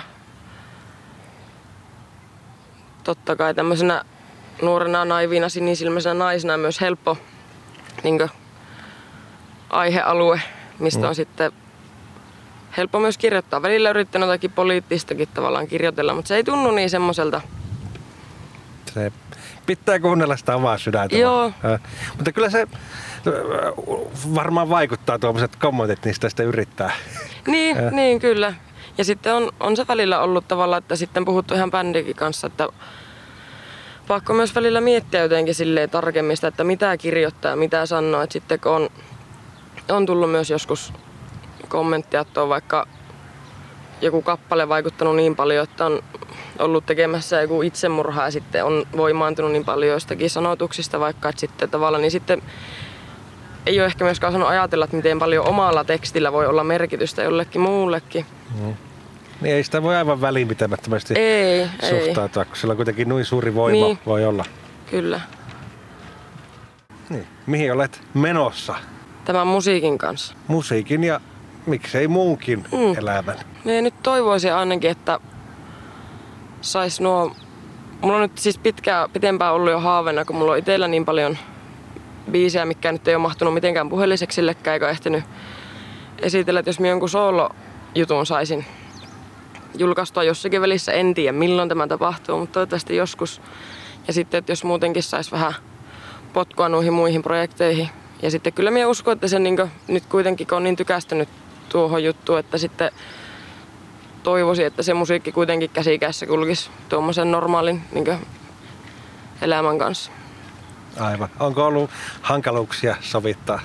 totta 3.03 3.36
kai 3.36 3.53
tämmöisenä 3.53 4.05
nuorena 4.62 5.06
naiviina 5.06 5.49
sinisilmäisenä 5.49 6.14
naisena 6.14 6.58
myös 6.58 6.82
helppo 6.82 7.18
niinkö, 8.03 8.28
aihealue, 9.70 10.41
mistä 10.80 11.01
Mm. 11.01 11.08
on 11.08 11.16
sitten 11.16 11.51
helppo 12.78 12.99
myös 12.99 13.18
kirjoittaa. 13.18 13.62
Välillä 13.62 13.89
yrittänyt 13.89 14.28
jotakin 14.30 14.51
poliittistakin 14.51 15.28
tavallaan 15.34 15.68
kirjoitella, 15.68 16.14
mutta 16.14 16.28
se 16.28 16.36
ei 16.36 16.43
tunnu 16.43 16.72
niin 16.72 16.89
semmoiselta. 16.89 17.41
Se 18.93 19.12
pitää 19.66 19.99
kuunnella 19.99 20.38
sitä 20.38 20.56
omaa 20.56 20.78
sydäntä. 20.78 21.16
Joo. 21.18 21.51
Ö, 21.66 21.80
Mutta 22.18 22.32
kyllä 22.32 22.49
se 22.49 22.68
varmaan 24.36 24.70
vaikuttaa 24.70 25.20
tuommoiset 25.20 25.56
kommentit, 25.56 26.06
niistä 26.06 26.30
sitä 26.30 26.43
yrittää. 26.43 26.91
Niin, 27.47 27.78
niin 27.91 28.20
kyllä. 28.20 28.53
Ja 28.97 29.06
sitten 29.06 29.34
on, 29.36 29.51
on 29.60 29.76
se 29.78 29.86
välillä 29.88 30.20
ollut 30.20 30.47
tavallaan, 30.47 30.78
että 30.84 30.95
sitten 30.95 31.26
puhuttu 31.26 31.53
ihan 31.53 31.72
bändikin 31.72 32.16
kanssa, 32.16 32.47
että 32.47 32.68
pakko 34.08 34.34
myös 34.34 34.56
välillä 34.56 34.82
miettiä 34.82 35.22
jotenkin 35.22 35.56
silleen 35.56 35.89
tarkemmin 35.89 36.38
sitä, 36.38 36.47
että 36.47 36.64
mitä 36.64 36.97
kirjoittaa 36.97 37.56
mitä 37.56 37.86
sanoo. 37.86 38.22
Että 38.22 38.34
sitten 38.34 38.60
kun 38.60 38.72
on, 38.72 38.89
on 39.89 40.06
tullut 40.06 40.32
myös 40.32 40.49
joskus 40.49 40.93
kommenttia, 41.68 42.20
että 42.20 42.41
on 42.41 42.49
vaikka 42.49 42.88
joku 44.01 44.22
kappale 44.22 44.70
vaikuttanut 44.70 45.16
niin 45.16 45.36
paljon, 45.36 45.64
että 45.64 45.86
on 45.86 46.03
ollut 46.60 46.86
tekemässä 46.86 47.41
joku 47.41 47.62
itsemurha 47.62 48.24
ja 48.24 48.32
sitten 48.32 48.66
on 48.66 48.86
voimaantunut 48.97 49.51
niin 49.51 49.66
paljon 49.66 49.91
joistakin 49.91 50.30
sanotuksista 50.30 50.99
vaikka, 50.99 51.30
että 51.30 51.39
sitten 51.39 51.70
tavallaan 51.70 52.01
niin 52.01 52.12
sitten 52.12 52.41
ei 53.66 53.80
ole 53.80 53.86
ehkä 53.86 54.03
myöskään 54.03 54.30
osannut 54.30 54.49
ajatella, 54.49 54.86
että 54.86 54.97
miten 54.97 55.20
paljon 55.20 55.47
omalla 55.47 55.84
tekstillä 55.84 56.32
voi 56.32 56.47
olla 56.47 56.64
merkitystä 56.64 57.24
jollekin 57.24 57.62
muullekin. 57.62 58.26
Niin 59.42 59.56
ei 59.56 59.64
sitä 59.64 59.84
voi 59.84 59.96
aivan 59.96 60.22
välinpitämättömästi 60.22 61.14
Ei, 61.20 61.60
ei, 61.82 61.90
suhtautua, 62.06 62.46
kun 62.46 62.56
sillä 62.56 62.72
on 62.72 62.76
kuitenkin 62.78 63.10
noin 63.10 63.26
suuri 63.26 63.56
voima 63.56 63.86
Niin. 63.86 64.00
voi 64.06 64.26
olla. 64.26 64.46
kyllä. 64.92 65.22
Niin. 67.10 67.28
Mihin 67.46 67.74
olet 67.74 68.02
menossa? 68.14 68.76
Tämän 69.26 69.48
musiikin 69.48 69.98
kanssa. 69.98 70.36
Musiikin 70.48 71.04
ja 71.04 71.20
miksei 71.66 72.08
muunkin 72.08 72.60
Mm. 72.72 72.98
elämän. 72.98 73.36
Niin 73.66 73.84
nyt 73.84 73.94
toivoisin 74.04 74.54
ainakin, 74.54 74.92
että 74.92 75.20
sais 76.62 77.00
nuo... 77.02 77.32
Mulla 78.02 78.16
on 78.16 78.22
nyt 78.22 78.38
siis 78.38 78.58
pitkään, 78.58 79.10
pitempään 79.12 79.54
ollut 79.54 79.72
jo 79.72 79.80
haaveena, 79.80 80.26
kun 80.26 80.36
mulla 80.36 80.52
on 80.52 80.58
itsellä 80.58 80.88
niin 80.88 81.06
paljon 81.06 81.38
biisejä, 82.32 82.66
mikä 82.66 82.92
nyt 82.92 83.08
ei 83.08 83.16
ole 83.16 83.22
mahtunut 83.22 83.54
mitenkään 83.54 83.90
puheliseksi 83.90 84.36
sillekään, 84.36 84.74
eikä 84.74 84.90
ehtinyt 84.90 85.24
esitellä, 86.22 86.60
että 86.60 86.70
jos 86.70 86.80
minä 86.80 86.90
jonkun 86.90 87.10
soolo-jutun 87.10 88.26
saisin 88.26 88.66
julkaistua 89.78 90.23
jossakin 90.23 90.61
välissä, 90.61 90.91
en 90.91 91.13
tiedä 91.13 91.32
milloin 91.32 91.69
tämä 91.69 91.88
tapahtuu, 91.88 92.39
mutta 92.39 92.53
toivottavasti 92.53 92.95
joskus. 92.95 93.41
Ja 94.07 94.13
sitten, 94.13 94.38
että 94.38 94.51
jos 94.51 94.63
muutenkin 94.63 95.03
saisi 95.03 95.32
vähän 95.32 95.53
potkua 96.34 96.69
noihin 96.69 96.93
muihin 96.93 97.23
projekteihin. 97.23 97.89
Ja 98.21 98.32
sitten 98.32 98.53
kyllä 98.53 98.71
minä 98.71 98.88
uskon, 98.88 99.13
että 99.13 99.28
se 99.28 99.39
niin 99.39 99.57
nyt 99.88 100.05
kuitenkin 100.05 100.53
on 100.53 100.63
niin 100.63 100.76
tykästynyt 100.76 101.30
tuohon 101.69 102.03
juttuun, 102.03 102.39
että 102.39 102.57
sitten 102.57 102.91
toivoisin, 104.23 104.65
että 104.65 104.84
se 104.84 104.93
musiikki 104.93 105.32
kuitenkin 105.32 105.69
käsikässä 105.69 106.26
kulkisi 106.26 106.69
tuommoisen 106.89 107.32
normaalin 107.32 107.82
niin 107.91 108.19
elämän 109.41 109.78
kanssa. 109.78 110.11
Aivan. 110.99 111.30
Onko 111.39 111.65
ollut 111.65 111.89
hankaluuksia 112.21 112.95
sovittaa 113.01 113.59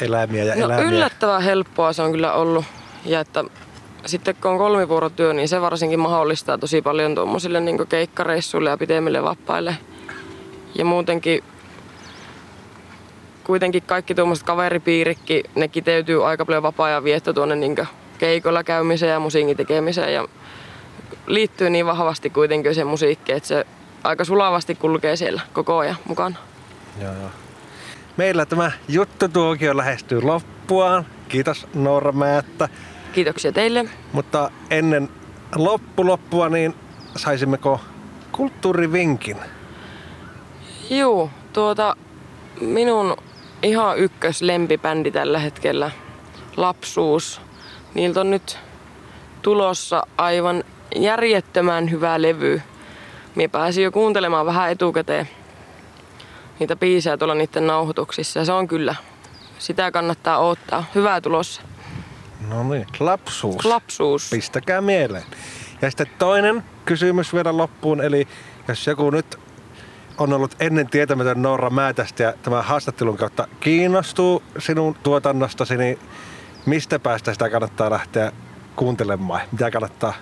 eläimiä 0.00 0.44
ja 0.44 0.54
No 0.54 0.64
eläimiä? 0.64 0.88
yllättävän 0.90 1.42
helppoa 1.42 1.92
se 1.92 2.02
on 2.02 2.12
kyllä 2.12 2.32
ollut. 2.32 2.64
Ja 3.04 3.20
että 3.20 3.44
sitten 4.06 4.36
kun 4.42 4.50
on 4.50 4.58
kolmivuorotyö, 4.58 5.32
niin 5.32 5.48
se 5.48 5.60
varsinkin 5.60 6.00
mahdollistaa 6.00 6.58
tosi 6.58 6.82
paljon 6.82 7.14
tuommoisille 7.14 7.60
niin 7.60 7.86
keikkareissuille 7.88 8.70
ja 8.70 8.76
pitemmille 8.76 9.22
vapaille. 9.22 9.76
Ja 10.74 10.84
muutenkin 10.84 11.44
kuitenkin 13.44 13.82
kaikki 13.82 14.14
tuommoiset 14.14 14.46
kaveripiirikki, 14.46 15.42
ne 15.54 15.68
kiteytyy 15.68 16.28
aika 16.28 16.44
paljon 16.44 16.62
vapaa-ajan 16.62 17.04
vietto 17.04 17.32
tuonne 17.32 17.56
niin 17.56 17.76
keikolla 18.18 18.64
käymiseen 18.64 19.12
ja 19.12 19.20
musiikin 19.20 19.56
tekemiseen. 19.56 20.14
Ja 20.14 20.28
liittyy 21.26 21.70
niin 21.70 21.86
vahvasti 21.86 22.30
kuitenkin 22.30 22.74
se 22.74 22.84
musiikki, 22.84 23.32
että 23.32 23.48
se 23.48 23.66
aika 24.04 24.24
sulavasti 24.24 24.74
kulkee 24.74 25.16
siellä 25.16 25.40
koko 25.52 25.78
ajan 25.78 25.96
mukana. 26.04 26.36
Joo, 27.00 27.12
joo. 27.14 27.30
Meillä 28.16 28.46
tämä 28.46 28.72
juttutuokio 28.88 29.76
lähestyy 29.76 30.22
loppuaan. 30.22 31.06
Kiitos 31.28 31.66
Noora 31.74 32.12
Määttä. 32.12 32.68
Kiitoksia 33.12 33.52
teille. 33.52 33.84
Mutta 34.12 34.50
ennen 34.70 35.08
loppuloppua, 35.54 36.48
niin 36.48 36.74
saisimmeko 37.16 37.80
kulttuurivinkin? 38.32 39.36
Juu, 40.90 41.30
tuota 41.52 41.96
minun 42.60 43.16
ihan 43.62 43.98
ykkös 43.98 44.42
lempibändi 44.42 45.10
tällä 45.10 45.38
hetkellä, 45.38 45.90
Lapsuus. 46.56 47.40
Niiltä 47.94 48.20
on 48.20 48.30
nyt 48.30 48.58
tulossa 49.42 50.02
aivan 50.18 50.64
järjettömän 50.96 51.90
hyvä 51.90 52.22
levy. 52.22 52.62
Mie 53.34 53.48
pääsin 53.48 53.84
jo 53.84 53.92
kuuntelemaan 53.92 54.46
vähän 54.46 54.70
etukäteen 54.70 55.28
niitä 56.58 56.76
biisejä 56.76 57.16
tuolla 57.16 57.34
niiden 57.34 57.66
nauhoituksissa. 57.66 58.38
Ja 58.38 58.44
se 58.44 58.52
on 58.52 58.68
kyllä, 58.68 58.94
sitä 59.58 59.90
kannattaa 59.90 60.38
odottaa. 60.38 60.84
Hyvää 60.94 61.20
tulossa. 61.20 61.62
No 62.48 62.62
niin, 62.62 62.86
lapsuus. 63.00 63.64
Lapsuus. 63.64 64.30
Pistäkää 64.30 64.80
mieleen. 64.80 65.24
Ja 65.82 65.90
sitten 65.90 66.06
toinen 66.18 66.64
kysymys 66.84 67.34
vielä 67.34 67.56
loppuun, 67.56 68.00
eli 68.00 68.28
jos 68.68 68.86
joku 68.86 69.10
nyt 69.10 69.38
on 70.18 70.32
ollut 70.32 70.56
ennen 70.60 70.86
tietämätön 70.90 71.42
Noora 71.42 71.70
Määtästä 71.70 72.22
ja 72.22 72.34
tämän 72.42 72.64
haastattelun 72.64 73.16
kautta 73.16 73.48
kiinnostuu 73.60 74.42
sinun 74.58 74.94
tuotannostasi, 75.02 75.76
niin 75.76 75.98
mistä 76.66 76.98
päästä 76.98 77.32
sitä 77.32 77.50
kannattaa 77.50 77.90
lähteä 77.90 78.32
kuuntelemaan? 78.76 79.40
Mitä 79.52 79.70
kannattaa? 79.70 80.14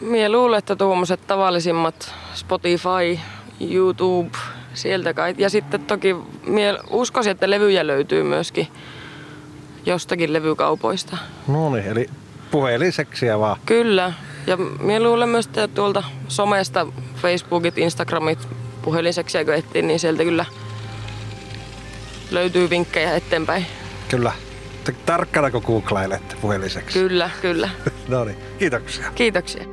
Mie 0.00 0.28
luulen, 0.28 0.58
että 0.58 0.76
tuommoiset 0.76 1.26
tavallisimmat 1.26 2.14
Spotify, 2.34 3.18
YouTube, 3.60 4.38
sieltä 4.74 5.14
kai. 5.14 5.34
Ja 5.38 5.50
sitten 5.50 5.84
toki 5.84 6.16
mie 6.46 6.78
uskoisin, 6.90 7.30
että 7.30 7.50
levyjä 7.50 7.86
löytyy 7.86 8.22
myöskin 8.22 8.68
jostakin 9.88 10.32
levykaupoista. 10.32 11.16
No 11.48 11.70
niin, 11.74 11.86
eli 11.86 12.10
puheliseksiä 12.50 13.38
vaan. 13.38 13.56
Kyllä. 13.66 14.12
Ja 14.46 14.56
minä 14.56 15.00
luulen 15.00 15.28
myös, 15.28 15.46
että 15.46 15.68
tuolta 15.68 16.02
somesta, 16.28 16.86
Facebookit, 17.22 17.78
Instagramit, 17.78 18.48
puhelinseksiä 18.82 19.44
kun 19.44 19.54
etsii, 19.54 19.82
niin 19.82 20.00
sieltä 20.00 20.24
kyllä 20.24 20.44
löytyy 22.30 22.70
vinkkejä 22.70 23.16
eteenpäin. 23.16 23.66
Kyllä. 24.08 24.32
Tarkkana 25.06 25.50
kun 25.50 25.62
googlailette 25.66 26.36
puheliseksi. 26.40 26.98
Kyllä, 26.98 27.30
kyllä. 27.42 27.68
no 28.08 28.24
niin, 28.24 28.36
kiitoksia. 28.58 29.10
Kiitoksia. 29.14 29.64